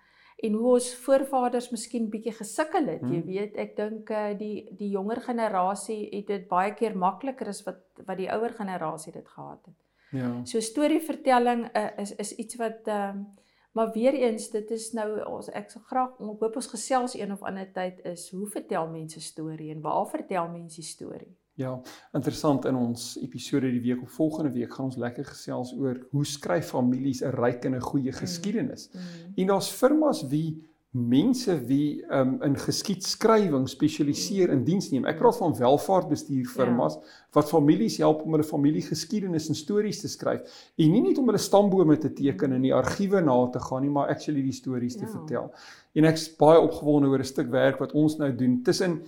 en 0.41 0.53
hoe 0.57 0.73
ons 0.73 0.87
voorvaders 1.03 1.69
miskien 1.71 2.09
bietjie 2.09 2.33
gesukkel 2.33 2.87
het. 2.89 3.01
Hmm. 3.01 3.13
Jy 3.13 3.21
weet, 3.27 3.59
ek 3.61 3.75
dink 3.77 4.09
uh, 4.09 4.31
die 4.37 4.65
die 4.77 4.89
jonger 4.93 5.21
generasie 5.21 6.01
het 6.09 6.27
dit 6.27 6.47
baie 6.49 6.73
keer 6.77 6.97
makliker 6.97 7.51
as 7.53 7.63
wat 7.67 7.83
wat 8.07 8.17
die 8.17 8.29
ouer 8.31 8.55
generasie 8.57 9.13
dit 9.13 9.27
gehad 9.27 9.61
het. 9.65 9.77
Ja. 10.11 10.31
So 10.45 10.59
storievertelling 10.59 11.69
uh, 11.71 11.87
is 12.01 12.15
is 12.15 12.35
iets 12.35 12.59
wat 12.61 12.87
ehm 12.87 13.21
um, 13.21 13.29
maar 13.71 13.91
weer 13.91 14.13
eens 14.13 14.49
dit 14.51 14.71
is 14.71 14.89
nou 14.91 15.23
ons 15.25 15.47
ek 15.55 15.69
sal 15.71 15.81
graag 15.87 16.17
ek 16.19 16.41
hoop 16.43 16.55
ons 16.59 16.67
gesels 16.73 17.13
een 17.15 17.31
of 17.31 17.43
ander 17.47 17.69
tyd 17.71 18.01
is 18.05 18.25
hoe 18.35 18.47
vertel 18.51 18.89
mense 18.91 19.21
storie 19.21 19.71
en 19.71 19.81
waar 19.81 20.09
vertel 20.09 20.49
mense 20.51 20.83
storie? 20.83 21.31
Ja, 21.61 21.75
interessant 22.17 22.65
in 22.65 22.77
ons 22.79 23.13
episode 23.21 23.69
die 23.71 23.83
week 23.83 24.01
of 24.01 24.17
volgende 24.17 24.51
week 24.55 24.73
gaan 24.73 24.89
ons 24.89 24.99
lekker 25.01 25.27
gesels 25.29 25.75
oor 25.77 25.99
hoe 26.11 26.25
skryf 26.25 26.73
families 26.73 27.21
'n 27.21 27.35
ryk 27.37 27.65
en 27.69 27.75
'n 27.75 27.87
goeie 27.91 28.11
geskiedenis. 28.11 28.89
Mm. 28.89 28.99
Mm. 28.99 29.33
En 29.35 29.47
daar's 29.47 29.69
firmas 29.69 30.27
wie 30.27 30.71
mense 30.91 31.53
wie 31.65 32.03
um, 32.11 32.41
in 32.43 32.57
geskiedskrywing 32.59 33.69
spesialiseer 33.69 34.51
in 34.51 34.65
diens 34.67 34.89
neem. 34.91 35.05
Ek 35.07 35.21
praat 35.21 35.37
van 35.39 35.53
welvaartbestuur 35.55 36.49
firmas 36.51 36.97
ja. 36.97 37.13
wat 37.37 37.47
families 37.47 37.95
help 38.03 38.25
om 38.25 38.35
hulle 38.35 38.43
familiegeskiedenis 38.43 39.47
en 39.47 39.55
stories 39.55 40.01
te 40.03 40.11
skryf 40.11 40.41
en 40.75 40.91
nie 40.91 41.03
net 41.05 41.21
om 41.21 41.31
hulle 41.31 41.39
stambome 41.39 41.95
te 41.95 42.11
teken 42.17 42.57
en 42.57 42.67
die 42.67 42.75
argiewe 42.75 43.23
na 43.23 43.37
te 43.53 43.63
gaan 43.63 43.85
nie, 43.85 43.93
maar 43.93 44.11
actually 44.11 44.43
die 44.43 44.57
stories 44.57 44.99
ja. 44.99 45.05
te 45.05 45.13
vertel. 45.13 45.47
En 45.95 46.11
ek's 46.11 46.27
baie 46.35 46.59
opgewonde 46.59 47.07
oor 47.07 47.23
'n 47.23 47.31
stuk 47.31 47.55
werk 47.55 47.79
wat 47.79 47.95
ons 47.95 48.19
nou 48.19 48.31
doen 48.35 48.59
tussen 48.63 48.99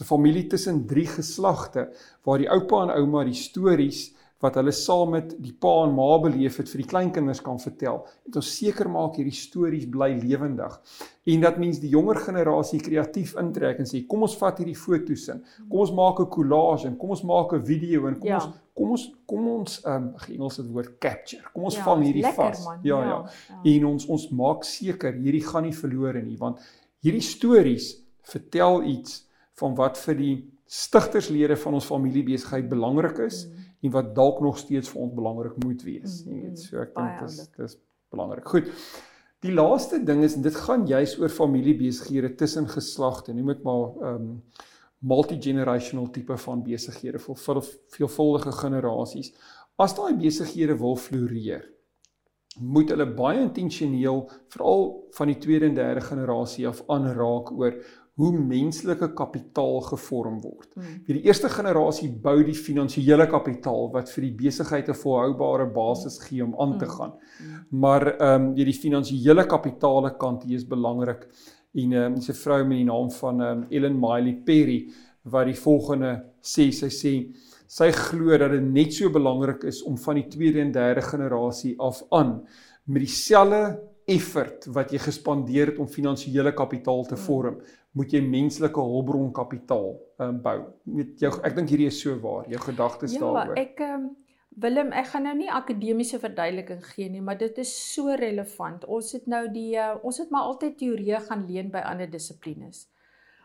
'n 0.00 0.04
familie 0.04 0.46
tussen 0.46 0.86
drie 0.86 1.06
geslagte 1.06 1.90
waar 2.24 2.38
die 2.38 2.50
oupa 2.50 2.82
en 2.82 2.94
ouma 2.96 3.24
die 3.24 3.34
stories 3.36 4.12
wat 4.42 4.56
hulle 4.58 4.72
saam 4.74 5.12
met 5.14 5.34
die 5.38 5.52
pa 5.54 5.72
en 5.84 5.92
ma 5.94 6.08
beleef 6.22 6.56
het 6.58 6.70
vir 6.72 6.82
die 6.82 6.88
kleinkinders 6.90 7.42
kan 7.46 7.60
vertel. 7.62 8.00
Dit 8.26 8.40
ons 8.40 8.48
seker 8.56 8.90
maak 8.90 9.14
hierdie 9.20 9.36
stories 9.36 9.86
bly 9.90 10.10
lewendig 10.18 10.74
en 11.30 11.44
dat 11.44 11.60
mens 11.62 11.78
die 11.78 11.92
jonger 11.92 12.18
generasie 12.24 12.80
kreatief 12.82 13.36
intrek 13.38 13.78
en 13.78 13.86
sê 13.86 14.02
kom 14.10 14.26
ons 14.26 14.34
vat 14.40 14.58
hierdie 14.58 14.78
foto's 14.78 15.28
in. 15.30 15.44
Kom 15.68 15.84
ons 15.84 15.94
maak 15.94 16.20
'n 16.20 16.30
collage 16.34 16.88
en 16.88 16.96
kom 16.98 17.14
ons 17.14 17.22
maak 17.22 17.54
'n 17.54 17.62
video 17.62 18.08
en 18.08 18.18
kom 18.18 18.28
ja. 18.28 18.42
ons 18.42 18.58
kom 18.74 18.90
ons 18.90 19.04
kom 19.26 19.48
ons 19.48 19.80
ehm 19.84 20.10
um, 20.10 20.14
Engels 20.34 20.56
het 20.56 20.66
woord 20.66 20.98
capture. 20.98 21.46
Kom 21.54 21.64
ons 21.64 21.76
ja, 21.76 21.84
vang 21.84 22.02
hierdie 22.02 22.26
vas. 22.34 22.66
Ja, 22.82 22.82
ja 22.82 23.00
ja. 23.00 23.18
Ja. 23.48 23.60
En 23.64 23.86
ons 23.86 24.06
ons 24.06 24.30
maak 24.30 24.64
seker 24.64 25.12
hierdie 25.12 25.46
gaan 25.46 25.62
nie 25.62 25.76
verlore 25.76 26.22
nie 26.22 26.38
want 26.38 26.58
hierdie 27.02 27.22
stories 27.22 28.02
vertel 28.22 28.82
iets 28.82 29.22
van 29.62 29.78
wat 29.78 30.00
vir 30.04 30.18
die 30.18 30.36
stigterslede 30.66 31.56
van 31.56 31.78
ons 31.78 31.88
familiebesigheid 31.88 32.68
belangrik 32.68 33.22
is. 33.30 33.46
Mm 33.46 33.62
en 33.82 33.90
wat 33.90 34.14
dalk 34.14 34.40
nog 34.40 34.58
steeds 34.58 34.90
vir 34.92 35.00
ons 35.02 35.14
belangrik 35.14 35.56
moet 35.64 35.80
wees. 35.82 36.20
Jy 36.26 36.42
weet, 36.44 36.60
so 36.62 36.82
ek 36.82 36.92
dink 36.94 37.16
dit 37.18 37.32
is 37.32 37.48
dis 37.56 37.78
belangrik. 38.14 38.46
Goed. 38.46 38.68
Die 39.42 39.54
laaste 39.54 39.98
ding 40.06 40.22
is 40.22 40.36
dit 40.38 40.58
gaan 40.68 40.84
juis 40.86 41.16
oor 41.18 41.32
familiebesighede 41.32 42.36
tussen 42.38 42.68
geslagte. 42.70 43.34
Noem 43.34 43.54
dit 43.54 43.64
maar 43.66 43.88
ehm 43.90 44.28
um, 44.28 44.36
multi-generational 45.02 46.12
tipe 46.14 46.36
van 46.38 46.60
besighede 46.62 47.18
vir 47.18 47.38
veel 47.44 47.58
veelvuldige 47.90 48.52
generasies. 48.54 49.32
As 49.74 49.96
daai 49.98 50.14
besighede 50.14 50.76
wil 50.78 50.94
floreer, 50.94 51.64
moet 52.62 52.92
hulle 52.94 53.08
baie 53.18 53.40
intentioneel 53.42 54.22
veral 54.54 54.86
van 55.16 55.32
die 55.32 55.40
tweede 55.42 55.66
en 55.66 55.74
derde 55.74 56.04
generasie 56.06 56.68
af 56.70 56.84
aanraak 56.86 57.50
oor 57.50 57.80
hoe 58.20 58.32
menslike 58.36 59.08
kapitaal 59.16 59.80
gevorm 59.86 60.40
word. 60.42 60.68
Hmm. 60.74 60.98
Vir 61.06 61.16
die 61.16 61.24
eerste 61.30 61.48
generasie 61.48 62.10
bou 62.24 62.36
die 62.44 62.56
finansiële 62.56 63.26
kapitaal 63.30 63.88
wat 63.94 64.12
vir 64.12 64.26
die 64.26 64.34
besigheid 64.42 64.88
'n 64.88 64.98
volhoubare 65.04 65.66
basis 65.72 66.18
gee 66.20 66.44
om 66.44 66.54
aan 66.60 66.78
te 66.78 66.84
hmm. 66.84 66.94
gaan. 66.96 67.12
Hmm. 67.38 67.64
Maar 67.80 68.06
ehm 68.18 68.42
um, 68.42 68.54
die 68.54 68.74
finansiële 68.74 69.46
kapitaal 69.46 70.10
kant 70.16 70.44
hier 70.44 70.56
is 70.56 70.68
belangrik. 70.68 71.28
En 71.74 71.92
ehm 71.92 72.12
um, 72.12 72.14
dis 72.14 72.28
'n 72.28 72.42
vrou 72.44 72.64
met 72.64 72.78
die 72.78 72.84
naam 72.84 73.10
van 73.10 73.40
ehm 73.40 73.62
um, 73.62 73.66
Ellen 73.70 73.98
Miley 73.98 74.36
Perry 74.44 74.92
wat 75.22 75.46
die 75.46 75.56
volgende 75.56 76.12
sê 76.42 76.70
sy 76.72 76.90
sê 76.90 77.14
sy 77.66 77.90
glo 77.90 78.36
dat 78.36 78.50
dit 78.50 78.62
net 78.62 78.92
so 78.92 79.10
belangrik 79.10 79.64
is 79.64 79.82
om 79.82 79.96
van 79.96 80.14
die 80.14 80.28
tweede 80.28 80.60
en 80.60 80.72
derde 80.72 81.00
generasie 81.00 81.74
af 81.80 82.02
aan 82.10 82.42
met 82.84 83.00
dieselfde 83.06 83.91
effort 84.14 84.66
wat 84.74 84.92
jy 84.92 85.00
gespandeer 85.02 85.72
het 85.72 85.78
om 85.82 85.90
finansiële 85.90 86.52
kapitaal 86.56 87.04
te 87.08 87.18
vorm, 87.20 87.60
moet 87.98 88.12
jy 88.14 88.22
menslike 88.24 88.80
hulpbron 88.80 89.32
kapitaal 89.36 89.94
um, 90.22 90.40
bou. 90.44 90.58
Met 90.98 91.20
jou 91.20 91.32
ek 91.44 91.56
dink 91.58 91.72
hierdie 91.72 91.90
is 91.92 92.00
so 92.00 92.16
waar. 92.22 92.48
Jou 92.50 92.60
gedagtes 92.64 93.16
ja, 93.16 93.22
daaroor. 93.24 93.56
Ja, 93.56 93.64
ek 93.66 93.82
um, 93.88 94.10
Willem, 94.62 94.90
ek 94.92 95.06
gaan 95.14 95.24
nou 95.24 95.32
nie 95.38 95.48
akademiese 95.48 96.18
verduideliking 96.20 96.82
gee 96.84 97.08
nie, 97.08 97.22
maar 97.24 97.38
dit 97.40 97.56
is 97.62 97.70
so 97.72 98.12
relevant. 98.20 98.84
Ons 98.84 99.14
het 99.16 99.28
nou 99.30 99.46
die 99.52 99.70
uh, 99.80 99.94
ons 100.04 100.18
het 100.20 100.32
maar 100.32 100.50
altyd 100.50 100.76
teorieë 100.82 101.22
gaan 101.28 101.46
leen 101.48 101.70
by 101.72 101.80
ander 101.88 102.10
dissiplines. 102.10 102.86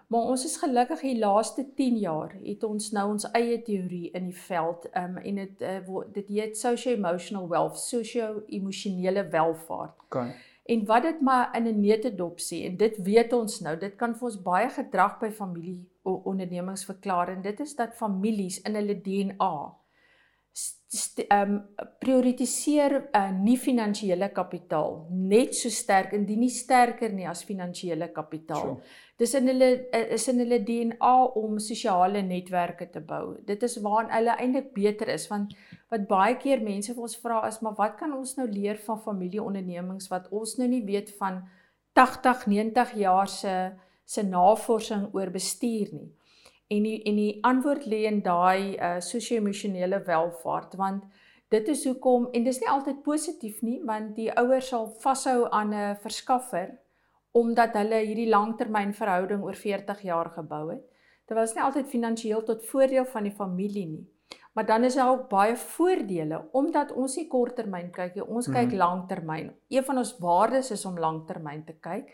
Maar 0.07 0.29
ons 0.31 0.43
is 0.47 0.55
gelukkig 0.59 1.01
die 1.03 1.17
laaste 1.19 1.65
10 1.75 1.97
jaar 1.99 2.35
het 2.39 2.61
ons 2.63 2.91
nou 2.95 3.05
ons 3.11 3.27
eie 3.35 3.57
teorie 3.63 4.11
in 4.15 4.29
die 4.29 4.39
veld 4.39 4.87
um, 4.95 5.17
en 5.19 5.39
dit 5.41 5.63
uh, 5.67 6.03
dit 6.15 6.29
heet 6.31 6.59
socio-emotional 6.59 7.47
wealth, 7.51 7.79
sosio-emosionele 7.83 9.25
welvaart. 9.31 9.97
Okay. 10.07 10.31
En 10.67 10.85
wat 10.85 11.03
dit 11.03 11.21
maar 11.21 11.55
in 11.55 11.67
'n 11.67 11.79
neutedop 11.79 12.39
sê 12.39 12.65
en 12.65 12.77
dit 12.77 12.97
weet 13.03 13.33
ons 13.33 13.59
nou, 13.59 13.77
dit 13.77 13.95
kan 13.95 14.15
vir 14.15 14.25
ons 14.29 14.41
baie 14.41 14.69
gedrag 14.69 15.19
by 15.19 15.29
familie 15.29 15.89
ondernemings 16.03 16.85
verklaar 16.85 17.29
en 17.29 17.41
dit 17.41 17.59
is 17.59 17.75
dat 17.75 17.95
families 17.95 18.61
in 18.61 18.75
hulle 18.75 19.01
DNA 19.01 19.77
ehm 21.27 21.51
um, 21.51 21.55
prioritiseer 21.99 22.93
uh, 23.11 23.31
nie 23.35 23.57
finansiële 23.59 24.29
kapitaal 24.31 24.93
net 25.11 25.55
so 25.55 25.69
sterk 25.69 26.13
indien 26.15 26.39
nie 26.39 26.53
sterker 26.53 27.11
nie 27.11 27.27
as 27.27 27.43
finansiële 27.43 28.07
kapitaal. 28.15 28.77
Sure. 28.77 29.01
Dis 29.19 29.33
in 29.35 29.51
hulle 29.51 29.67
uh, 29.91 30.05
is 30.15 30.27
in 30.31 30.39
hulle 30.39 30.61
DNA 30.63 31.15
om 31.41 31.59
sosiale 31.59 32.21
netwerke 32.23 32.87
te 32.93 33.01
bou. 33.01 33.35
Dit 33.45 33.63
is 33.67 33.75
waaraan 33.83 34.13
hulle 34.15 34.37
eintlik 34.37 34.71
beter 34.77 35.11
is 35.17 35.27
want 35.27 35.51
wat 35.91 36.07
baie 36.07 36.35
keer 36.37 36.61
mense 36.63 36.93
vir 36.93 37.03
ons 37.07 37.19
vra 37.23 37.41
is 37.47 37.59
maar 37.63 37.75
wat 37.77 37.95
kan 37.99 38.13
ons 38.13 38.35
nou 38.39 38.47
leer 38.51 38.79
van 38.87 38.99
familieondernemings 39.03 40.09
wat 40.11 40.27
ons 40.31 40.57
nou 40.59 40.67
nie 40.67 40.83
weet 40.85 41.13
van 41.19 41.43
80, 41.97 42.45
90 42.45 42.95
jaar 43.01 43.27
se 43.27 43.53
se 44.07 44.23
navorsing 44.23 45.09
oor 45.13 45.27
bestuur 45.31 45.89
nie. 45.91 46.11
En 46.71 46.83
die 46.83 46.99
en 47.09 47.15
die 47.19 47.39
antwoord 47.43 47.87
lê 47.91 48.05
in 48.07 48.21
daai 48.23 48.75
uh 48.75 48.99
sosio-emosionele 49.03 49.99
welvaart 50.07 50.75
want 50.79 51.03
dit 51.51 51.67
is 51.73 51.83
hoekom 51.87 52.29
en 52.33 52.43
dis 52.43 52.59
nie 52.59 52.69
altyd 52.71 53.01
positief 53.03 53.61
nie 53.61 53.79
want 53.89 54.15
die 54.15 54.29
ouers 54.31 54.69
sal 54.73 54.87
vashou 55.03 55.47
aan 55.51 55.73
'n 55.73 55.97
verskaffer 56.03 56.77
omdat 57.31 57.75
hulle 57.77 57.99
hierdie 58.05 58.29
langtermynverhouding 58.29 59.43
oor 59.43 59.55
40 59.55 60.01
jaar 60.01 60.29
gebou 60.35 60.71
het. 60.71 60.85
Dit 61.27 61.37
was 61.37 61.53
nie 61.53 61.63
altyd 61.63 61.87
finansiëel 61.87 62.43
tot 62.43 62.65
voordeel 62.65 63.05
van 63.05 63.23
die 63.23 63.35
familie 63.35 63.87
nie. 63.87 64.05
Maar 64.53 64.65
dan 64.65 64.83
is 64.83 64.95
daar 64.95 65.09
ook 65.09 65.29
baie 65.29 65.55
voordele 65.55 66.39
omdat 66.51 66.91
ons 66.91 67.15
nie 67.15 67.27
korttermyn 67.27 67.91
kyk 67.91 68.15
nie, 68.15 68.25
ons 68.25 68.47
kyk 68.47 68.63
mm 68.63 68.69
-hmm. 68.69 68.77
langtermyn. 68.77 69.51
Een 69.69 69.83
van 69.83 69.97
ons 69.97 70.17
waardes 70.19 70.71
is 70.71 70.85
om 70.85 70.99
langtermyn 70.99 71.63
te 71.65 71.73
kyk 71.73 72.09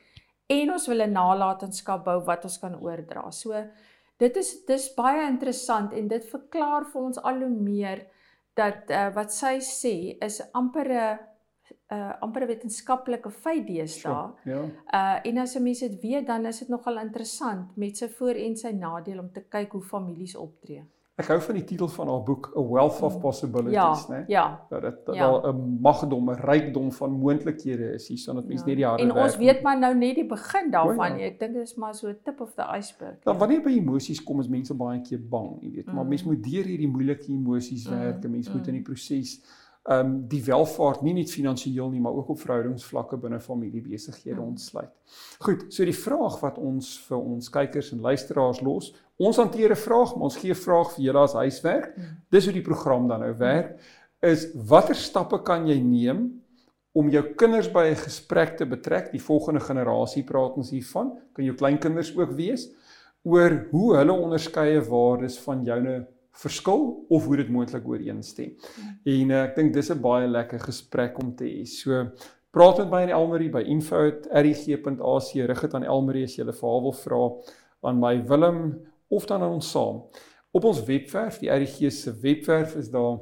en 0.47 0.71
ons 0.71 0.87
wil 0.87 1.01
'n 1.01 1.11
nalatenskap 1.11 2.03
bou 2.03 2.19
wat 2.23 2.43
ons 2.43 2.59
kan 2.59 2.75
oordra. 2.81 3.31
So 3.31 3.53
dit 4.17 4.37
is 4.37 4.65
dis 4.65 4.93
baie 4.93 5.27
interessant 5.27 5.93
en 5.93 6.07
dit 6.07 6.25
verklaar 6.25 6.85
vir 6.91 7.01
ons 7.01 7.21
al 7.23 7.39
hoe 7.39 7.49
meer 7.49 8.07
dat 8.53 8.89
uh, 8.89 9.09
wat 9.15 9.33
sy 9.33 9.59
sê 9.59 10.17
is 10.25 10.41
amper 10.51 10.89
'n 10.91 11.19
uh 11.93 12.13
amper 12.21 12.43
'n 12.43 12.47
wetenskaplike 12.47 13.29
feit 13.29 13.67
deesdae. 13.67 14.31
Sure, 14.43 14.55
ja. 14.55 14.61
Uh 14.99 15.29
en 15.29 15.37
as 15.37 15.55
'n 15.55 15.63
mens 15.63 15.79
dit 15.79 16.01
weet, 16.01 16.27
dan 16.27 16.45
is 16.45 16.59
dit 16.59 16.69
nogal 16.69 16.97
interessant 16.97 17.77
met 17.77 17.97
sy 17.97 18.07
voor 18.07 18.35
en 18.35 18.55
sy 18.57 18.71
nadeel 18.71 19.19
om 19.19 19.31
te 19.31 19.43
kyk 19.49 19.71
hoe 19.71 19.81
families 19.81 20.35
optree. 20.35 20.83
Ek 21.21 21.27
hou 21.29 21.35
van 21.45 21.57
die 21.59 21.65
titel 21.69 21.89
van 21.93 22.09
haar 22.09 22.23
boek 22.25 22.47
A 22.57 22.61
Wealth 22.65 23.01
of 23.05 23.15
mm. 23.15 23.21
Possibilities, 23.21 24.05
ja, 24.07 24.09
né? 24.09 24.21
Ja. 24.27 24.45
Dat 24.69 24.81
dit 24.81 25.15
ja. 25.15 25.27
wel 25.29 25.53
'n 25.53 25.77
magdom, 25.81 26.29
'n 26.29 26.39
rykdom 26.41 26.91
van 26.91 27.11
moontlikhede 27.11 27.93
is 27.93 28.07
hier 28.07 28.17
sodat 28.17 28.47
mense 28.47 28.63
ja. 28.63 28.69
net 28.69 28.75
die 28.75 28.85
harde 28.85 29.03
werk. 29.03 29.15
En 29.15 29.23
ons 29.23 29.37
weet 29.37 29.61
maar 29.61 29.79
nou 29.79 29.95
net 29.95 30.15
die 30.15 30.25
begin 30.25 30.71
daarvan. 30.71 31.19
Ja. 31.19 31.25
Ek 31.25 31.39
dink 31.39 31.53
dit 31.53 31.61
is 31.61 31.75
maar 31.75 31.95
so 31.95 32.13
tip 32.23 32.41
of 32.41 32.53
the 32.53 32.65
iceberg. 32.77 33.17
Ja, 33.23 33.31
ja. 33.31 33.37
wanneer 33.37 33.61
by 33.61 33.69
emosies 33.69 34.23
kom, 34.23 34.39
is 34.39 34.47
mense 34.47 34.73
baie 34.73 35.01
keer 35.01 35.21
bang, 35.29 35.61
jy 35.61 35.71
weet, 35.71 35.85
mm. 35.85 35.93
maar 35.93 36.05
mense 36.05 36.25
moet 36.25 36.43
deur 36.43 36.65
hierdie 36.65 36.89
moeilike 36.89 37.31
emosies 37.31 37.89
mm. 37.89 37.99
werk. 37.99 38.27
Mense 38.29 38.49
mm. 38.49 38.57
moet 38.57 38.67
in 38.67 38.73
die 38.73 38.81
proses 38.81 39.43
ehm 39.83 40.05
um, 40.05 40.11
die 40.31 40.39
welvaart 40.45 41.01
nie 41.03 41.13
net 41.13 41.31
finansiëel 41.31 41.89
nie, 41.91 41.99
maar 41.99 42.15
ook 42.15 42.29
op 42.29 42.39
verhoudingsvlakke 42.39 43.17
binne 43.19 43.39
familiebesighede 43.43 44.39
mm. 44.39 44.45
ontsluit. 44.45 44.91
Goed, 45.43 45.65
so 45.75 45.83
die 45.83 45.97
vraag 45.97 46.37
wat 46.39 46.57
ons 46.57 46.93
vir 47.07 47.17
ons 47.19 47.49
kykers 47.51 47.91
en 47.91 48.05
luisteraars 48.05 48.61
los, 48.63 48.93
ons 49.19 49.37
hanteer 49.37 49.75
'n 49.75 49.81
vraag, 49.81 50.15
maar 50.15 50.29
ons 50.29 50.39
gee 50.39 50.51
'n 50.55 50.61
vraag 50.61 50.93
vir 50.95 51.03
julle 51.05 51.19
as 51.19 51.33
huiswerk. 51.33 51.97
Mm. 51.97 52.15
Dis 52.29 52.45
hoe 52.45 52.53
die 52.53 52.63
program 52.63 53.07
dan 53.07 53.19
nou 53.19 53.33
werk, 53.37 53.75
is 54.21 54.47
watter 54.55 54.95
stappe 54.95 55.41
kan 55.43 55.67
jy 55.67 55.79
neem 55.79 56.41
om 56.93 57.09
jou 57.09 57.23
kinders 57.35 57.67
by 57.67 57.89
'n 57.91 57.95
gesprek 57.95 58.57
te 58.57 58.65
betrek? 58.65 59.11
Die 59.11 59.21
volgende 59.21 59.59
generasie 59.59 60.23
praat 60.23 60.55
ons 60.55 60.69
hiervan, 60.69 61.11
kan 61.33 61.43
jou 61.43 61.55
kleinkinders 61.55 62.15
ook 62.15 62.31
wees 62.31 62.69
oor 63.23 63.67
hoe 63.71 63.95
hulle 63.97 64.13
onderskeie 64.13 64.81
waardes 64.81 65.39
van 65.39 65.63
joune 65.63 66.07
verskil 66.33 67.05
of 67.09 67.25
hoe 67.25 67.37
dit 67.37 67.49
moontlik 67.49 67.87
ooreenstem. 67.87 68.55
En 69.05 69.33
uh, 69.33 69.43
ek 69.43 69.55
dink 69.55 69.73
dis 69.73 69.91
'n 69.91 70.01
baie 70.01 70.27
lekker 70.27 70.59
gesprek 70.59 71.19
om 71.21 71.35
te 71.35 71.45
hê. 71.45 71.65
So 71.65 72.09
praat 72.51 72.77
met 72.77 72.89
my 72.89 73.01
in 73.03 73.13
Elmarie 73.13 73.49
by 73.49 73.61
info@rg.ac 73.61 75.29
rig 75.33 75.61
dit 75.61 75.73
aan 75.73 75.85
Elmarie 75.85 76.23
as 76.23 76.37
jy 76.37 76.43
'n 76.45 76.53
verhaal 76.53 76.81
wil 76.81 76.97
vra 77.05 77.23
aan 77.83 77.99
my 77.99 78.15
Willem 78.27 78.79
of 79.09 79.25
dan 79.25 79.41
aan 79.41 79.59
ons 79.59 79.71
saam. 79.71 80.03
Op 80.51 80.63
ons 80.63 80.83
webwerf, 80.85 81.39
die 81.39 81.49
RG 81.49 81.91
se 81.91 82.13
webwerf 82.21 82.75
is 82.75 82.89
daar 82.89 83.19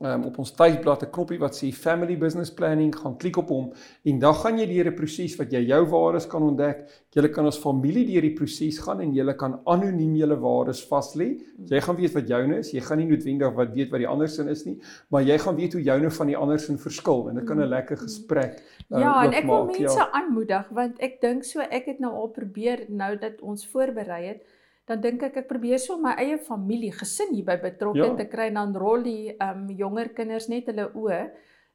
um, 0.00 0.24
op 0.24 0.38
ons 0.38 0.52
tuisblad 0.52 1.02
'n 1.02 1.10
knoppie 1.10 1.38
wat 1.38 1.54
sê 1.54 1.72
family 1.72 2.16
business 2.18 2.50
planning, 2.50 2.94
gaan 2.96 3.16
klik 3.16 3.36
op 3.36 3.48
hom 3.48 3.72
en 4.04 4.18
dan 4.18 4.34
gaan 4.34 4.58
jy 4.58 4.66
deur 4.66 4.90
'n 4.90 4.94
proses 4.94 5.36
wat 5.36 5.52
jy 5.52 5.66
jou 5.66 5.84
waardes 5.86 6.26
kan 6.26 6.42
ontdek. 6.42 6.88
Jy 7.12 7.28
kan 7.28 7.46
as 7.46 7.58
familie 7.58 8.06
deur 8.06 8.22
die 8.22 8.34
proses 8.34 8.78
gaan 8.78 9.00
en 9.00 9.14
jy 9.14 9.34
kan 9.34 9.60
anoniem 9.66 10.14
julle 10.16 10.36
waardes 10.36 10.84
vas 10.88 11.14
lê. 11.14 11.40
Jy 11.66 11.80
gaan 11.80 11.96
weet 11.96 12.14
wat 12.14 12.28
joune 12.28 12.58
is. 12.58 12.72
Jy 12.72 12.80
gaan 12.80 12.98
nie 12.98 13.06
noodwendig 13.06 13.54
wat 13.54 13.74
weet 13.74 13.90
wat 13.90 13.98
die 13.98 14.08
ander 14.08 14.28
sin 14.28 14.48
is 14.48 14.64
nie, 14.64 14.78
maar 15.08 15.22
jy 15.22 15.38
gaan 15.38 15.56
weet 15.56 15.72
hoe 15.72 15.82
joune 15.82 16.10
van 16.10 16.26
die 16.26 16.36
ander 16.36 16.58
sin 16.58 16.78
verskil 16.78 17.28
en 17.28 17.34
dit 17.34 17.44
kan 17.44 17.60
'n 17.60 17.68
lekker 17.68 17.96
gesprek 17.96 18.62
uh, 18.90 19.00
Ja, 19.00 19.24
en 19.24 19.32
ek 19.32 19.44
wil 19.44 19.66
mense 19.66 19.98
ja. 19.98 20.08
aanmoedig 20.12 20.68
want 20.70 20.98
ek 20.98 21.20
dink 21.20 21.44
so 21.44 21.60
ek 21.60 21.86
het 21.86 22.00
nou 22.00 22.12
al 22.12 22.28
probeer 22.28 22.86
nou 22.88 23.16
dat 23.18 23.40
ons 23.40 23.66
voorberei 23.66 24.26
het 24.26 24.42
dan 24.90 25.00
dink 25.04 25.22
ek 25.22 25.36
ek 25.44 25.48
probeer 25.50 25.78
so 25.78 25.96
my 26.02 26.16
eie 26.18 26.38
familie, 26.42 26.90
gesin 26.96 27.30
hierby 27.36 27.56
betrokke 27.62 28.02
ja. 28.02 28.16
te 28.18 28.26
kry 28.32 28.48
en 28.50 28.58
dan 28.58 28.74
rol 28.82 29.06
die 29.06 29.30
um, 29.38 29.68
jonger 29.78 30.10
kinders 30.16 30.50
net 30.50 30.66
hulle 30.72 30.88
oë. 30.98 31.22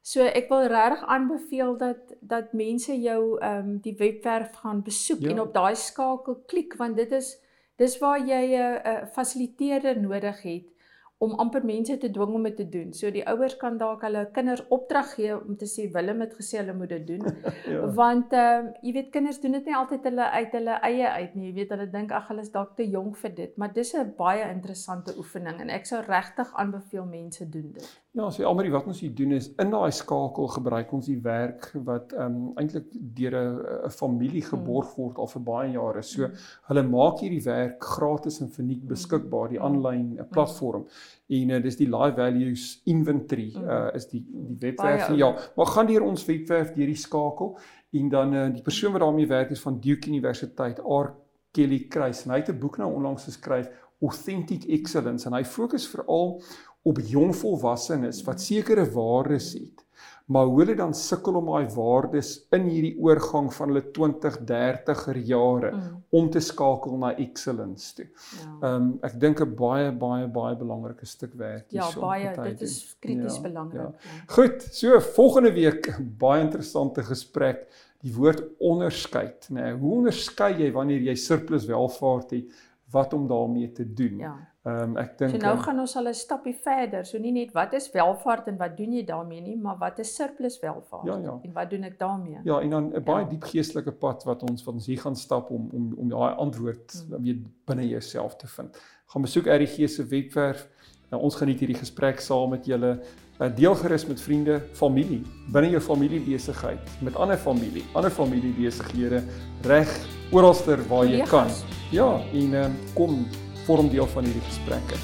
So 0.06 0.22
ek 0.22 0.50
wil 0.52 0.68
regtig 0.70 1.02
aanbeveel 1.16 1.72
dat 1.80 2.12
dat 2.20 2.52
mense 2.54 2.94
jou 2.94 3.20
um, 3.42 3.72
die 3.82 3.96
webwerf 3.98 4.60
gaan 4.62 4.84
besoek 4.86 5.24
ja. 5.24 5.32
en 5.32 5.42
op 5.46 5.54
daai 5.56 5.74
skakel 5.80 6.42
klik 6.46 6.76
want 6.78 7.00
dit 7.00 7.12
is 7.16 7.32
dis 7.80 7.96
waar 8.00 8.20
jy 8.20 8.44
'n 8.52 8.78
uh, 8.84 9.00
fasiliteerder 9.16 9.98
nodig 10.00 10.42
het 10.42 10.75
om 11.18 11.32
amper 11.40 11.64
mense 11.64 11.96
te 11.98 12.10
dwing 12.12 12.34
om 12.36 12.42
dit 12.44 12.56
te 12.56 12.66
doen. 12.68 12.92
So 12.92 13.10
die 13.12 13.24
ouers 13.24 13.56
kan 13.56 13.78
dalk 13.80 14.02
hulle 14.04 14.26
kinders 14.36 14.62
opdrag 14.74 15.14
gee 15.16 15.32
om 15.36 15.56
te 15.56 15.68
sê 15.70 15.86
Willem 15.92 16.20
het 16.20 16.34
gesê 16.36 16.58
hulle 16.60 16.74
moet 16.76 16.92
dit 16.92 17.06
doen. 17.08 17.24
ja. 17.72 17.86
Want 17.96 18.36
ehm 18.36 18.68
uh, 18.68 18.74
jy 18.84 18.92
weet 18.98 19.12
kinders 19.14 19.40
doen 19.40 19.56
dit 19.56 19.70
nie 19.70 19.76
altyd 19.78 20.04
hulle 20.10 20.28
uit 20.30 20.56
hulle 20.58 20.78
eie 20.90 21.08
uit 21.08 21.34
nie. 21.34 21.46
Jy 21.48 21.54
weet 21.60 21.72
hulle 21.72 21.88
dink 21.94 22.12
ag 22.12 22.28
hulle 22.28 22.44
is 22.44 22.52
dalk 22.52 22.74
te 22.76 22.84
jonk 22.84 23.16
vir 23.22 23.34
dit, 23.38 23.56
maar 23.56 23.72
dis 23.72 23.94
'n 23.96 24.12
baie 24.18 24.44
interessante 24.50 25.16
oefening 25.16 25.60
en 25.60 25.70
ek 25.70 25.88
sou 25.88 26.02
regtig 26.04 26.52
aanbeveel 26.54 27.08
mense 27.08 27.48
doen 27.48 27.72
dit. 27.72 27.88
Ja, 28.16 28.30
so 28.32 28.46
almal 28.48 28.70
wat 28.72 28.86
ons 28.88 29.02
hier 29.04 29.12
doen 29.12 29.34
is 29.36 29.50
in 29.60 29.70
daai 29.74 29.92
skakel 29.92 30.46
gebruik 30.48 30.92
ons 30.96 31.10
die 31.10 31.18
werk 31.20 31.68
wat 31.84 32.14
ehm 32.16 32.38
um, 32.38 32.52
eintlik 32.56 32.86
deur 33.18 33.36
'n 33.36 33.90
familie 33.92 34.40
hmm. 34.40 34.50
geborg 34.54 34.96
word 34.96 35.18
al 35.18 35.28
vir 35.34 35.42
baie 35.42 35.72
jare. 35.74 36.02
So 36.02 36.24
hmm. 36.24 36.46
hulle 36.70 36.82
maak 36.82 37.20
hierdie 37.20 37.44
werk 37.44 37.84
gratis 37.84 38.40
en 38.40 38.48
verniet 38.48 38.80
hmm. 38.80 38.94
beskikbaar 38.94 39.52
die 39.52 39.60
aanlyn 39.60 40.16
platform. 40.32 40.88
Hmm 40.88 41.16
en 41.26 41.50
uh, 41.50 41.62
dis 41.62 41.78
die 41.78 41.88
live 41.90 42.14
values 42.14 42.66
inventory 42.86 43.48
uh, 43.58 43.88
is 43.98 44.06
die 44.12 44.22
die 44.26 44.58
webwerf 44.62 45.08
ja 45.18 45.32
maar 45.56 45.72
gaan 45.72 45.88
deur 45.90 46.06
ons 46.06 46.26
webwerf 46.28 46.70
deur 46.76 46.92
die 46.92 47.00
skakel 47.00 47.56
en 47.98 48.12
dan 48.12 48.34
uh, 48.34 48.44
die 48.54 48.62
persoon 48.62 48.94
wat 48.94 49.02
daarmee 49.02 49.30
werk 49.30 49.50
is 49.50 49.62
van 49.64 49.80
Duke 49.82 50.08
Universiteit 50.10 50.78
R 50.78 51.10
Kelly 51.56 51.80
Kruis 51.90 52.22
en 52.24 52.36
hy 52.36 52.42
het 52.44 52.52
'n 52.52 52.60
boek 52.62 52.78
nou 52.78 52.92
onlangs 52.92 53.26
geskryf 53.26 53.68
Authentic 54.00 54.68
Excellence 54.70 55.26
en 55.26 55.34
hy 55.34 55.42
fokus 55.44 55.88
veral 55.88 56.40
op 56.86 57.00
jong 57.10 57.34
volwassenes 57.36 58.22
wat 58.26 58.40
sekere 58.40 58.86
waardes 58.94 59.52
het 59.58 59.86
maar 60.26 60.44
hoe 60.44 60.58
hulle 60.58 60.74
dan 60.74 60.94
sukkel 60.94 61.38
om 61.38 61.46
daai 61.52 61.68
waardes 61.74 62.30
in 62.56 62.66
hierdie 62.66 62.96
oorgang 63.02 63.46
van 63.54 63.70
hulle 63.70 63.82
20, 63.94 64.38
30er 64.48 65.20
jare 65.28 65.70
mm. 65.70 66.00
om 66.18 66.30
te 66.34 66.42
skakel 66.42 66.96
na 66.98 67.12
excellence 67.22 67.92
toe. 67.94 68.06
Ja. 68.08 68.46
Ehm 68.46 68.64
ja. 68.66 68.74
um, 68.74 68.88
ek 69.06 69.14
dink 69.22 69.42
'n 69.44 69.54
baie 69.54 69.92
baie 69.94 70.26
baie 70.26 70.56
belangrike 70.58 71.06
stuk 71.06 71.34
werk 71.38 71.70
hier. 71.70 71.82
Ja, 71.82 71.90
baie, 72.00 72.34
dit 72.42 72.66
is 72.66 72.96
krities 73.00 73.36
ja, 73.38 73.42
belangrik. 73.42 73.80
Ja. 73.80 73.92
Ja. 74.02 74.24
Goed, 74.34 74.66
so 74.70 75.00
volgende 75.00 75.52
week 75.52 75.92
baie 76.24 76.42
interessante 76.42 77.06
gesprek. 77.06 77.68
Die 78.02 78.12
woord 78.14 78.42
onderskeid, 78.58 79.48
nê. 79.50 79.62
Nee, 79.62 79.78
hoe 79.78 79.94
onderskei 80.00 80.52
jy 80.58 80.72
wanneer 80.72 81.06
jy 81.06 81.14
surplus 81.14 81.66
welvaart 81.66 82.34
het? 82.34 82.50
Wat 82.90 83.14
om 83.14 83.26
daarmee 83.26 83.72
te 83.72 83.86
doen? 83.94 84.18
Ja. 84.18 84.34
Ehm 84.66 84.82
um, 84.82 84.96
ek 84.98 85.12
dink 85.18 85.30
So 85.30 85.38
nou 85.38 85.52
um, 85.54 85.60
gaan 85.62 85.78
ons 85.78 85.92
al 85.96 86.08
'n 86.10 86.14
stappie 86.14 86.54
verder. 86.62 87.04
So 87.06 87.18
nie 87.22 87.30
net 87.32 87.52
wat 87.54 87.72
is 87.78 87.86
welvaart 87.92 88.48
en 88.50 88.56
wat 88.58 88.76
doen 88.76 88.92
jy 88.92 89.04
daarmee 89.06 89.40
nie, 89.40 89.56
maar 89.56 89.76
wat 89.78 89.98
is 89.98 90.14
surplus 90.14 90.58
welvaart 90.58 91.06
ja, 91.06 91.18
ja. 91.22 91.38
en 91.42 91.52
wat 91.52 91.70
doen 91.70 91.84
ek 91.84 91.98
daarmee? 91.98 92.40
Ja, 92.44 92.58
en 92.60 92.70
dan 92.70 92.90
'n 92.94 93.04
baie 93.04 93.22
ja. 93.24 93.28
diep 93.28 93.44
geestelike 93.44 93.92
pad 93.92 94.24
wat 94.24 94.42
ons 94.42 94.64
wat 94.64 94.74
ons 94.74 94.86
hier 94.86 94.98
gaan 94.98 95.16
stap 95.16 95.50
om 95.50 95.68
om 95.72 95.94
om 95.96 96.08
daai 96.08 96.34
antwoord 96.34 97.04
hmm. 97.08 97.22
weet 97.22 97.46
binne 97.64 97.88
jouself 97.88 98.36
te 98.36 98.46
vind. 98.46 98.82
Gaan 99.06 99.22
besoek 99.22 99.46
RG 99.46 99.88
se 99.88 100.06
webwerf. 100.06 100.68
Nou 101.10 101.22
ons 101.22 101.36
geniet 101.36 101.58
hierdie 101.58 101.78
gesprek 101.78 102.20
saam 102.20 102.50
met 102.50 102.66
julle. 102.66 102.98
Uh, 103.38 103.56
deel 103.56 103.74
gerus 103.74 104.06
met 104.06 104.20
vriende, 104.20 104.60
familie, 104.72 105.22
binne 105.52 105.70
jou 105.70 105.80
familie 105.80 106.20
besigheid, 106.20 106.80
met 107.00 107.16
ander 107.16 107.36
familie, 107.36 107.84
ander 107.92 108.10
familie 108.10 108.52
besighede 108.56 109.22
reg 109.62 110.06
oralster 110.32 110.80
waar 110.88 111.04
jy 111.04 111.20
kan. 111.28 111.50
Ja, 111.92 112.20
en 112.32 112.54
um, 112.54 112.78
kom 112.94 113.26
vorm 113.66 113.90
deel 113.92 114.08
van 114.14 114.24
hierdie 114.28 114.44
gesprekke. 114.48 114.98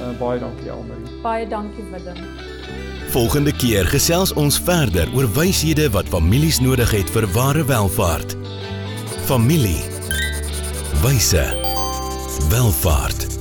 Uh, 0.00 0.10
baie 0.18 0.40
dankie 0.42 0.70
Almarie. 0.70 1.20
Baie 1.22 1.46
dankie 1.48 1.84
Willem. 1.92 2.18
Volgende 3.14 3.52
keer 3.54 3.86
gesels 3.86 4.32
ons 4.34 4.58
verder 4.58 5.10
oor 5.14 5.28
wyshede 5.36 5.86
wat 5.94 6.10
families 6.10 6.58
nodig 6.60 6.90
het 6.90 7.10
vir 7.14 7.28
ware 7.36 7.62
welvaart. 7.68 8.34
Familie. 9.28 9.78
Wyse. 11.04 11.46
Welvaart. 12.50 13.33